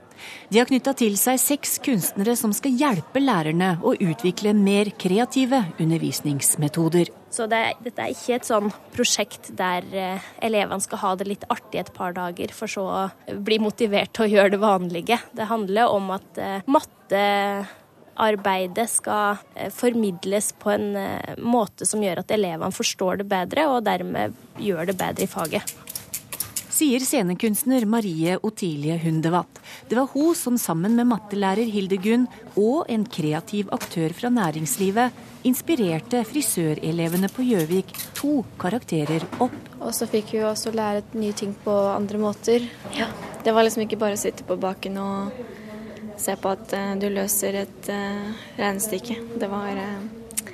De 0.49 0.57
har 0.57 0.65
knytta 0.65 0.95
til 0.97 1.13
seg 1.19 1.37
seks 1.37 1.75
kunstnere 1.85 2.33
som 2.39 2.55
skal 2.57 2.73
hjelpe 2.79 3.21
lærerne 3.21 3.75
å 3.85 3.93
utvikle 3.93 4.55
mer 4.57 4.89
kreative 4.97 5.59
undervisningsmetoder. 5.77 7.11
Så 7.29 7.45
det, 7.51 7.61
dette 7.85 8.01
er 8.01 8.15
ikke 8.15 8.39
et 8.39 8.49
sånn 8.49 8.73
prosjekt 8.95 9.51
der 9.59 9.85
eh, 9.93 10.27
elevene 10.47 10.81
skal 10.81 11.03
ha 11.03 11.15
det 11.19 11.29
litt 11.29 11.45
artig 11.53 11.83
et 11.83 11.93
par 11.93 12.15
dager, 12.17 12.55
for 12.55 12.71
så 12.71 12.87
å 12.87 13.39
bli 13.45 13.59
motivert 13.61 14.15
til 14.15 14.25
å 14.25 14.31
gjøre 14.31 14.55
det 14.55 14.63
vanlige. 14.63 15.21
Det 15.35 15.51
handler 15.51 15.93
om 15.99 16.15
at 16.17 16.41
eh, 16.41 16.61
matte 16.65 17.25
arbeidet 18.15 18.87
skal 18.91 19.41
eh, 19.55 19.71
formidles 19.73 20.51
på 20.59 20.71
en 20.75 20.91
eh, 20.99 21.35
måte 21.41 21.87
som 21.87 22.03
gjør 22.03 22.23
at 22.23 22.35
elevene 22.35 22.75
forstår 22.75 23.21
det 23.23 23.29
bedre, 23.31 23.67
og 23.71 23.83
dermed 23.87 24.35
gjør 24.61 24.91
det 24.91 24.97
bedre 24.99 25.27
i 25.27 25.31
faget. 25.31 25.75
Sier 26.75 26.99
scenekunstner 26.99 27.85
Marie 27.87 28.33
Otilie 28.43 28.97
Hundevatt. 28.99 29.61
Det 29.87 29.95
var 29.95 30.09
hun 30.11 30.35
som 30.35 30.57
sammen 30.59 30.97
med 30.97 31.07
mattelærer 31.07 31.69
Hildegunn 31.71 32.25
og 32.59 32.89
en 32.91 33.05
kreativ 33.07 33.69
aktør 33.75 34.11
fra 34.17 34.31
næringslivet 34.33 35.45
inspirerte 35.47 36.25
frisørelevene 36.27 37.29
på 37.31 37.45
Gjøvik 37.47 37.93
to 38.17 38.41
karakterer 38.59 39.23
opp. 39.39 39.55
Og 39.79 39.93
så 39.95 40.09
fikk 40.09 40.33
vi 40.35 40.43
også 40.43 40.73
lære 40.75 41.05
nye 41.15 41.37
ting 41.37 41.55
på 41.63 41.71
andre 41.93 42.19
måter. 42.19 42.67
Ja. 42.97 43.07
Det 43.45 43.53
var 43.55 43.63
liksom 43.63 43.85
ikke 43.85 44.01
bare 44.01 44.17
å 44.17 44.19
sitte 44.19 44.43
på 44.43 44.57
baken 44.59 44.99
og 44.99 45.45
se 46.21 46.35
på 46.39 46.51
at 46.55 46.75
uh, 46.75 46.93
du 46.99 47.07
løser 47.13 47.61
et 47.65 47.89
uh, 47.91 48.33
regnestykke. 48.59 49.17
Det 49.41 49.49
var 49.51 49.79
uh, 49.79 50.51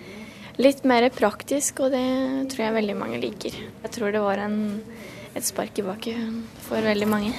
litt 0.61 0.85
mer 0.87 1.07
praktisk, 1.13 1.83
og 1.85 1.95
det 1.95 2.05
tror 2.53 2.67
jeg 2.67 2.77
veldig 2.79 2.97
mange 2.99 3.19
liker. 3.21 3.57
Jeg 3.83 3.95
tror 3.97 4.15
det 4.15 4.23
var 4.23 4.43
en, 4.45 4.61
et 5.35 5.47
spark 5.47 5.81
i 5.81 5.85
baken 5.85 6.41
for 6.67 6.83
veldig 6.91 7.09
mange. 7.09 7.35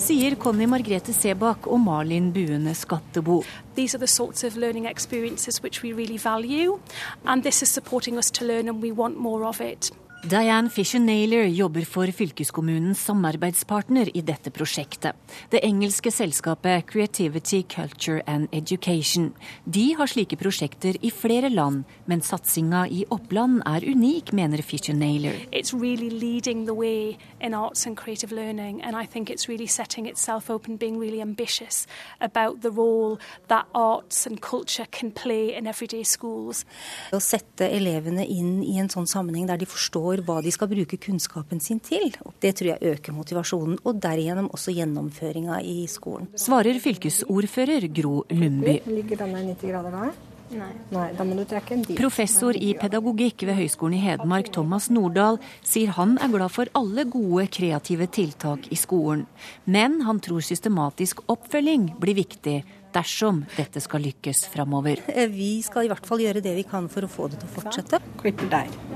Sier 0.00 0.36
Conny 0.40 0.66
Margrethe 0.68 1.12
Sebak 1.16 1.66
og 1.68 1.80
Malin 1.80 2.30
Buene 2.32 2.74
Skattebo. 2.76 3.40
These 3.76 3.96
are 3.96 4.00
the 4.00 4.08
sorts 4.08 4.44
of 4.44 4.56
learning 4.56 4.86
experiences 4.86 5.62
which 5.62 5.82
we 5.82 5.92
really 5.92 6.18
value, 6.18 6.78
and 7.24 7.42
this 7.42 7.62
is 7.62 7.68
supporting 7.68 8.18
us 8.18 8.30
to 8.32 8.44
learn 8.44 8.68
and 8.68 8.82
we 8.82 8.92
want 8.92 9.18
more 9.18 9.44
of 9.44 9.60
it. 9.60 9.90
Diane 10.22 10.68
Fisher-Naylor 10.68 11.46
jobber 11.56 11.86
for 11.88 12.10
fylkeskommunens 12.12 13.00
samarbeidspartner 13.08 14.10
i 14.12 14.20
dette 14.20 14.50
prosjektet. 14.52 15.16
Det 15.48 15.62
engelske 15.64 16.10
selskapet 16.12 16.84
Creativity, 16.90 17.62
Culture 17.64 18.20
and 18.26 18.52
Education. 18.52 19.30
De 19.64 19.94
har 19.96 20.10
slike 20.12 20.36
prosjekter 20.36 20.98
i 21.00 21.08
flere 21.10 21.48
land, 21.48 21.86
men 22.04 22.20
satsinga 22.20 22.82
i 22.92 23.06
Oppland 23.08 23.62
er 23.64 23.86
unik, 23.88 24.34
mener 24.36 24.60
Fisher-Naylor. 24.60 25.40
Really 25.72 26.10
leading 26.10 26.66
the 26.66 26.74
way 26.74 27.16
in 27.40 27.54
arts 27.54 27.86
and 27.86 27.96
creative 27.96 28.30
learning, 28.30 28.82
and 28.84 28.96
I 28.96 29.06
think 29.06 29.30
it's 29.30 29.48
really 29.48 29.68
open, 30.50 30.78
really 31.00 31.22
ambitious 31.22 31.86
about 32.20 32.60
the 32.60 32.70
role 32.70 33.18
that 33.48 33.64
arts 33.74 34.26
and 34.26 34.38
culture 34.42 34.86
can 34.90 35.10
play 35.12 35.56
in 35.56 35.66
everyday 35.66 36.04
schools. 36.04 36.66
Å 37.10 37.20
sette 37.20 37.64
elevene 37.64 38.26
inn 38.26 38.62
i 38.62 38.76
en 38.78 38.88
sånn 38.88 39.08
sammenheng 39.08 39.46
der 39.48 39.56
de 39.56 39.64
forstår 39.64 40.09
forstår 40.10 40.24
hva 40.26 40.42
de 40.42 40.50
skal 40.52 40.68
bruke 40.68 40.98
kunnskapen 40.98 41.60
sin 41.60 41.80
til. 41.80 42.10
Det 42.40 42.54
tror 42.56 42.74
jeg 42.74 42.94
øker 42.94 43.12
motivasjonen, 43.12 43.78
og 43.84 44.00
derigjennom 44.00 44.50
også 44.50 44.72
gjennomføringa 44.74 45.60
i 45.62 45.86
skolen. 45.86 46.28
Svarer 46.36 46.78
fylkesordfører 46.80 47.88
Gro 47.92 48.24
Lundby. 48.30 48.80
Ligger 48.86 49.24
denne 49.24 49.44
90 49.54 49.70
grader 49.70 49.90
da? 49.90 50.10
Nei. 50.50 50.72
Nei. 50.90 51.12
da 51.14 51.22
må 51.22 51.36
du 51.38 51.44
trekke 51.46 51.76
en. 51.76 51.84
Professor 51.94 52.56
i 52.58 52.72
pedagogikk 52.74 53.44
ved 53.46 53.54
Høgskolen 53.54 53.94
i 53.94 54.02
Hedmark, 54.02 54.50
Thomas 54.50 54.88
Nordahl, 54.90 55.38
sier 55.62 55.92
han 55.94 56.16
er 56.18 56.32
glad 56.32 56.50
for 56.50 56.66
alle 56.74 57.04
gode 57.06 57.46
kreative 57.54 58.08
tiltak 58.10 58.66
i 58.74 58.78
skolen. 58.78 59.28
Men 59.70 60.00
han 60.08 60.18
tror 60.18 60.42
systematisk 60.42 61.22
oppfølging 61.30 61.92
blir 62.02 62.18
viktig 62.18 62.64
dersom 62.94 63.42
dette 63.56 63.80
skal 63.82 64.02
lykkes 64.04 64.44
framover. 64.52 65.02
Eh, 65.08 65.28
vi 65.30 65.60
skal 65.64 65.86
i 65.86 65.90
hvert 65.90 66.06
fall 66.06 66.22
gjøre 66.24 66.42
det 66.44 66.54
vi 66.58 66.64
kan 66.68 66.88
for 66.92 67.06
å 67.06 67.10
få 67.10 67.28
det 67.30 67.40
til 67.40 67.50
å 67.50 67.54
fortsette. 67.58 68.00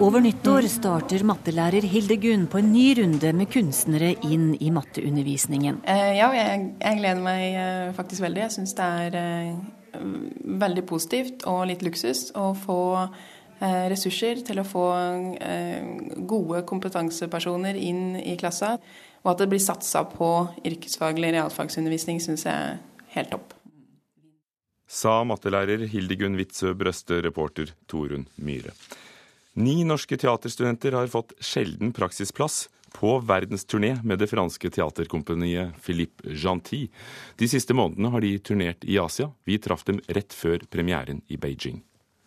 Over 0.05 0.25
nyttår 0.25 0.69
starter 0.71 1.25
mattelærer 1.27 1.87
Hilde 1.89 2.19
Gunn 2.21 2.49
på 2.51 2.61
en 2.61 2.73
ny 2.75 2.87
runde 3.01 3.33
med 3.37 3.51
kunstnere 3.53 4.15
inn 4.27 4.53
i 4.61 4.73
matteundervisningen. 4.75 5.83
Eh, 5.91 6.11
ja, 6.19 6.33
jeg, 6.37 6.67
jeg, 6.81 7.01
gleder 7.01 7.23
meg 7.25 7.47
eh, 7.53 7.95
faktisk 7.97 8.27
veldig. 8.27 8.45
Jeg 8.47 8.57
syns 8.59 8.77
det 8.79 8.91
er 9.07 9.57
veldig 10.65 10.85
positivt 10.91 11.47
og 11.51 11.65
litt 11.71 11.85
luksus 11.87 12.29
å 12.35 12.51
få 12.59 12.81
ressurser 13.65 14.41
til 14.45 14.59
å 14.61 14.65
få 14.67 14.83
gode 16.29 16.65
kompetansepersoner 16.69 17.79
inn 17.79 18.19
i 18.19 18.35
klassa. 18.37 18.75
Og 19.23 19.31
at 19.33 19.41
det 19.41 19.49
blir 19.55 19.63
satsa 19.63 20.03
på 20.11 20.31
yrkesfaglig 20.67 21.33
realfagsundervisning, 21.39 22.21
syns 22.21 22.45
jeg 22.45 22.75
er 22.75 22.81
helt 23.15 23.33
topp 23.33 23.55
sa 24.95 25.25
mattelærer 25.27 25.89
Hildegunn 25.91 26.39
Witzøe 26.39 26.75
Brøste, 26.79 27.19
reporter 27.25 27.73
Torunn 27.91 28.29
Myhre. 28.37 28.73
Ni 29.55 29.85
norske 29.87 30.17
teaterstudenter 30.19 30.95
har 30.99 31.11
fått 31.11 31.35
sjelden 31.43 31.93
praksisplass 31.95 32.69
på 32.95 33.19
verdensturné 33.27 33.97
med 34.07 34.19
det 34.23 34.29
franske 34.31 34.71
teaterkompaniet 34.71 35.75
Philippe 35.83 36.35
Gentil. 36.39 36.89
De 37.39 37.49
siste 37.51 37.75
månedene 37.75 38.11
har 38.15 38.21
de 38.23 38.39
turnert 38.39 38.87
i 38.87 38.99
Asia. 39.03 39.31
Vi 39.47 39.59
traff 39.59 39.85
dem 39.87 40.01
rett 40.07 40.35
før 40.35 40.59
premieren 40.71 41.23
i 41.27 41.37
Beijing. 41.39 41.83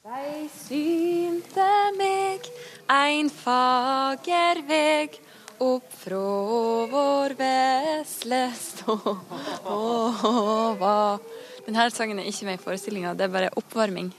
Jeg 0.07 0.49
synte 0.55 1.67
meg 1.97 2.47
ein 2.91 3.29
fager 3.31 4.61
veg 4.67 5.19
opp 5.63 5.87
fra 6.03 6.85
vår 6.91 7.35
vesle 7.39 8.51
stova 8.59 9.07
denne 11.67 11.89
sangen 11.91 12.19
er 12.21 12.29
ikke 12.29 12.47
med 12.47 12.59
i 12.59 12.63
forestillinga, 12.63 13.13
det 13.13 13.27
er 13.27 13.33
bare 13.33 13.51
oppvarming. 13.59 14.11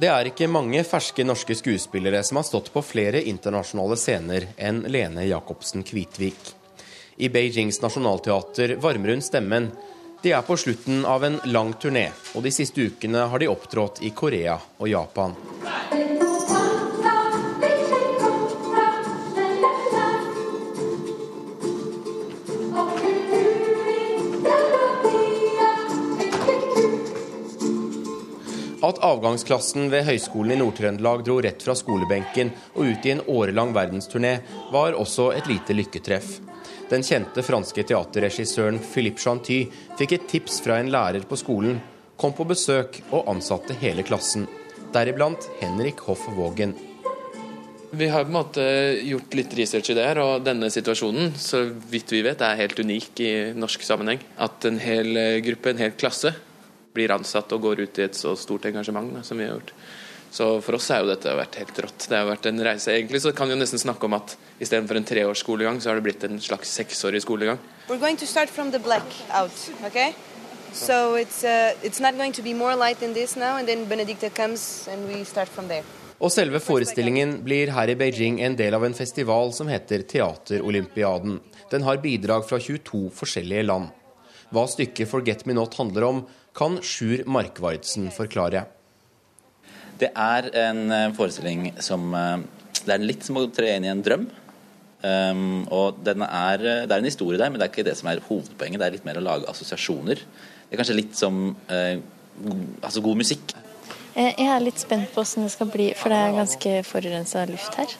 Det 0.00 0.08
er 0.08 0.30
ikke 0.30 0.48
mange 0.48 0.80
ferske 0.88 1.26
norske 1.26 1.52
skuespillere 1.58 2.22
som 2.24 2.38
har 2.40 2.46
stått 2.48 2.70
på 2.72 2.80
flere 2.84 3.20
internasjonale 3.28 3.98
scener 4.00 4.46
enn 4.56 4.80
Lene 4.88 5.26
Jacobsen 5.28 5.84
Kvitvik. 5.84 6.54
I 7.20 7.28
Beijings 7.28 7.82
nasjonalteater 7.82 8.78
varmer 8.80 9.12
hun 9.12 9.24
stemmen. 9.24 9.68
De 10.22 10.32
er 10.32 10.44
på 10.46 10.56
slutten 10.56 11.04
av 11.04 11.24
en 11.24 11.36
lang 11.52 11.74
turné, 11.76 12.06
og 12.32 12.44
de 12.48 12.52
siste 12.54 12.80
ukene 12.88 13.26
har 13.28 13.42
de 13.42 13.52
opptrådt 13.52 14.00
i 14.08 14.14
Korea 14.16 14.56
og 14.78 14.88
Japan. 14.88 15.36
At 28.90 28.98
avgangsklassen 29.06 29.86
ved 29.92 30.02
Høgskolen 30.08 30.56
i 30.56 30.58
Nord-Trøndelag 30.58 31.20
dro 31.22 31.36
rett 31.44 31.62
fra 31.62 31.76
skolebenken 31.78 32.48
og 32.72 32.88
ut 32.88 33.04
i 33.06 33.12
en 33.12 33.20
årelang 33.30 33.70
verdensturné, 33.76 34.32
var 34.72 34.96
også 34.98 35.28
et 35.36 35.46
lite 35.46 35.76
lykketreff. 35.76 36.40
Den 36.90 37.04
kjente 37.06 37.44
franske 37.46 37.84
teaterregissøren 37.86 38.80
Philippe 38.82 39.22
Chanty 39.22 39.60
fikk 40.00 40.16
et 40.16 40.26
tips 40.32 40.58
fra 40.64 40.80
en 40.80 40.90
lærer 40.90 41.22
på 41.28 41.38
skolen, 41.38 41.78
kom 42.18 42.34
på 42.34 42.48
besøk 42.50 42.98
og 43.12 43.30
ansatte 43.30 43.78
hele 43.78 44.02
klassen. 44.02 44.48
Deriblant 44.90 45.46
Henrik 45.60 46.02
Hoff 46.08 46.26
Vågen. 46.34 46.74
Vi 47.94 48.10
har 48.10 48.26
på 48.26 48.32
en 48.32 48.38
måte 48.40 48.68
gjort 49.06 49.38
litt 49.38 49.54
research 49.58 49.94
i 49.94 49.98
det 49.98 50.08
her, 50.08 50.18
og 50.24 50.42
denne 50.46 50.66
situasjonen 50.70 51.34
så 51.38 51.62
vidt 51.90 52.10
vi 52.10 52.26
vet, 52.26 52.42
er 52.42 52.58
helt 52.58 52.78
unik 52.78 53.22
i 53.22 53.32
norsk 53.54 53.86
sammenheng. 53.86 54.22
At 54.38 54.66
en 54.66 54.82
hel 54.82 55.14
gruppe, 55.46 55.70
en 55.70 55.84
hel 55.86 55.94
klasse, 55.98 56.34
blir 56.94 57.12
ansatt 57.14 57.52
og 57.52 57.66
går 57.66 57.84
ut 57.86 57.98
i 58.00 58.06
et 58.06 58.16
så 58.18 58.34
stort 58.38 58.66
engasjement 58.70 59.12
da, 59.14 59.22
som 59.26 59.38
vi 59.38 59.46
har 59.46 59.58
gjort. 59.58 59.74
Så 60.30 60.46
for 60.62 60.78
oss 60.78 60.88
har 60.92 61.02
jo 61.02 61.10
dette 61.10 61.32
vært 61.34 61.56
helt 61.58 61.78
rått. 61.82 62.06
Det 62.06 62.14
har 62.14 62.28
vært 62.28 62.46
en 62.46 62.62
reise. 62.62 62.92
Egentlig 62.94 63.20
så 63.24 63.32
kan 63.34 63.50
vi 63.50 63.56
jo 63.56 63.60
nesten 63.60 63.82
snakke 63.82 64.06
om 64.06 64.14
at 64.14 64.36
istedenfor 64.62 65.00
en 65.00 65.06
treårs 65.06 65.42
skolegang, 65.42 65.80
så 65.82 65.90
har 65.90 65.98
det 65.98 66.06
blitt 66.06 66.26
en 66.26 66.38
slags 66.42 66.70
seksårig 66.78 67.24
skolegang. 67.24 67.58
We're 67.88 67.98
going 67.98 68.20
to 68.22 68.26
start 68.26 68.50
from 68.50 68.70
the 68.70 68.78
black 68.78 69.06
out, 69.34 69.56
okay? 69.86 70.14
So 70.72 71.16
it's, 71.18 71.42
uh, 71.42 71.74
it's 71.82 71.98
not 71.98 72.14
going 72.16 72.32
to 72.32 72.42
be 72.42 72.54
more 72.54 72.76
light 72.76 73.00
than 73.00 73.12
this 73.12 73.34
now, 73.36 73.56
and 73.56 73.66
then 73.66 73.88
Benedicta 73.88 74.30
comes 74.30 74.88
and 74.92 75.08
we 75.08 75.24
start 75.24 75.48
from 75.48 75.66
there. 75.68 75.82
Og 76.20 76.30
selve 76.30 76.60
forestillingen 76.60 77.38
blir 77.42 77.72
her 77.72 77.88
i 77.88 77.96
Beijing 77.96 78.42
en 78.44 78.54
del 78.56 78.74
av 78.76 78.84
en 78.84 78.94
festival 78.94 79.54
som 79.56 79.70
heter 79.72 80.04
Teaterolympiaden. 80.04 81.38
Den 81.70 81.82
har 81.82 82.02
bidrag 82.02 82.44
fra 82.48 82.58
22 82.60 83.08
forskjellige 83.16 83.64
land. 83.64 83.88
Hva 84.52 84.66
stykket 84.68 85.08
'Forget 85.08 85.46
Me 85.46 85.54
Not' 85.54 85.78
handler 85.78 86.04
om, 86.04 86.26
kan 86.56 86.80
Sjur 86.82 87.24
Markvardsen 87.30 88.10
forklare. 88.14 88.66
Det 90.00 90.10
er 90.16 90.48
en 90.66 90.86
eh, 90.94 91.08
forestilling 91.16 91.70
som 91.84 92.14
eh, 92.16 92.38
Det 92.80 92.94
er 92.94 93.02
litt 93.04 93.26
som 93.26 93.36
å 93.36 93.48
tre 93.52 93.74
inn 93.76 93.84
i 93.84 93.92
en 93.92 94.04
drøm. 94.04 94.30
Um, 95.00 95.64
og 95.72 96.00
er, 96.04 96.60
eh, 96.60 96.82
Det 96.84 96.92
er 96.92 96.98
en 96.98 97.08
historie 97.08 97.40
der, 97.40 97.48
men 97.48 97.60
det 97.60 97.66
er 97.66 97.72
ikke 97.72 97.86
det 97.86 97.96
som 97.98 98.08
er 98.10 98.22
hovedpoenget. 98.24 98.80
Det 98.80 98.86
er 98.86 98.96
litt 98.96 99.08
mer 99.08 99.20
å 99.20 99.24
lage 99.24 99.48
assosiasjoner. 99.48 100.20
Det 100.20 100.76
er 100.76 100.80
kanskje 100.80 100.96
litt 100.96 101.16
som 101.18 101.40
uh, 101.70 101.96
altså 102.80 103.02
god 103.04 103.20
musikk. 103.20 103.54
Jeg 104.14 104.48
er 104.48 104.64
litt 104.64 104.80
spent 104.80 105.12
på 105.12 105.22
hvordan 105.22 105.46
det 105.46 105.52
skal 105.54 105.70
bli, 105.70 105.90
for 105.96 106.12
det 106.12 106.18
er 106.18 106.36
ganske 106.36 106.72
forurensa 106.88 107.44
luft 107.48 107.76
her. 107.80 107.94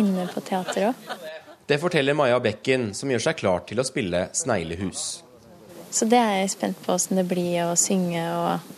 Inne 0.00 0.26
på 0.32 0.42
teateret 0.44 0.90
òg. 0.90 1.30
Det 1.64 1.78
forteller 1.80 2.16
Maja 2.16 2.40
Bekken, 2.44 2.90
som 2.96 3.08
gjør 3.08 3.22
seg 3.28 3.38
klar 3.40 3.62
til 3.68 3.80
å 3.80 3.86
spille 3.86 4.26
Sneglehus. 4.36 5.22
Så 5.94 6.08
det 6.10 6.18
er 6.18 6.40
jeg 6.40 6.54
spent 6.56 6.80
på 6.82 6.90
hvordan 6.90 7.20
det 7.20 7.28
blir 7.30 7.68
å 7.68 7.76
synge 7.78 8.24
og 8.34 8.72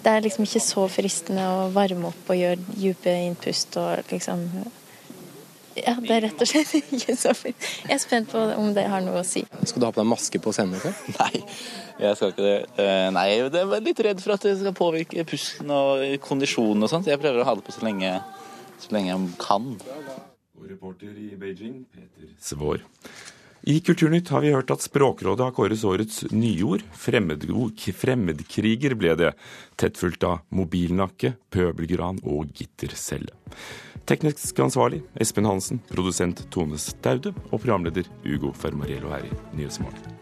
det 0.00 0.12
er 0.12 0.22
liksom 0.24 0.46
ikke 0.46 0.62
så 0.64 0.84
fristende 0.88 1.44
å 1.44 1.64
varme 1.74 2.08
opp 2.08 2.30
og 2.32 2.38
gjøre 2.38 2.60
dype 2.72 3.12
innpust 3.26 3.76
og 3.80 4.12
liksom 4.12 4.46
Ja, 5.76 5.94
det 6.00 6.14
er 6.14 6.24
rett 6.26 6.40
og 6.40 6.48
slett 6.48 6.72
ikke 6.96 7.14
så 7.16 7.34
fint. 7.36 7.66
Jeg 7.86 7.94
er 7.94 8.00
spent 8.02 8.32
på 8.32 8.40
om 8.56 8.72
det 8.76 8.86
har 8.90 9.04
noe 9.04 9.20
å 9.20 9.26
si. 9.26 9.44
Skal 9.62 9.80
du 9.80 9.86
ha 9.86 9.92
på 9.92 10.00
deg 10.00 10.08
maske 10.10 10.40
på 10.42 10.52
scenen? 10.56 10.80
Ikke? 10.80 10.92
Nei, 11.20 11.44
jeg 12.00 12.18
skal 12.18 12.32
ikke 12.32 12.46
det. 12.46 12.56
Eh, 12.82 13.06
nei, 13.14 13.26
jeg 13.30 13.50
er 13.52 13.84
litt 13.84 14.02
redd 14.08 14.24
for 14.24 14.34
at 14.34 14.46
det 14.48 14.56
skal 14.60 14.76
påvirke 14.76 15.24
pusten 15.28 15.72
og 15.72 16.04
kondisjonen 16.24 16.88
og 16.88 16.92
sånt. 16.92 17.08
Jeg 17.08 17.20
prøver 17.22 17.44
å 17.44 17.48
ha 17.48 17.56
det 17.56 17.64
på 17.68 17.76
så 17.76 17.84
lenge, 17.86 18.16
så 18.82 18.96
lenge 18.96 19.12
jeg 19.12 19.34
kan. 19.40 19.68
Og 20.58 20.64
reporter 20.68 21.12
i 21.12 21.30
Beijing, 21.40 21.84
Peter 21.92 22.32
Svår. 22.40 22.84
I 23.62 23.80
Kulturnytt 23.80 24.28
har 24.32 24.40
vi 24.40 24.52
hørt 24.54 24.70
at 24.72 24.80
Språkrådet 24.80 25.44
har 25.44 25.52
kåret 25.52 25.84
årets 25.84 26.22
nyord. 26.32 26.80
Fremmedkriger 26.96 28.94
ble 28.96 29.16
det, 29.20 29.34
tett 29.76 30.00
fulgt 30.00 30.24
av 30.24 30.40
mobilnakke, 30.48 31.34
pøbelgran 31.52 32.22
og 32.24 32.48
gittercelle. 32.56 33.34
Teknisk 34.08 34.64
ansvarlig 34.64 35.02
Espen 35.20 35.46
Hansen, 35.46 35.82
produsent 35.92 36.46
Tone 36.50 36.80
Staude 36.80 37.34
og 37.50 37.60
programleder 37.60 38.08
Ugo 38.24 38.54
Fermariello 38.56 39.12
her 39.12 39.28
i 39.28 39.36
Nyhetsmorgen. 39.60 40.19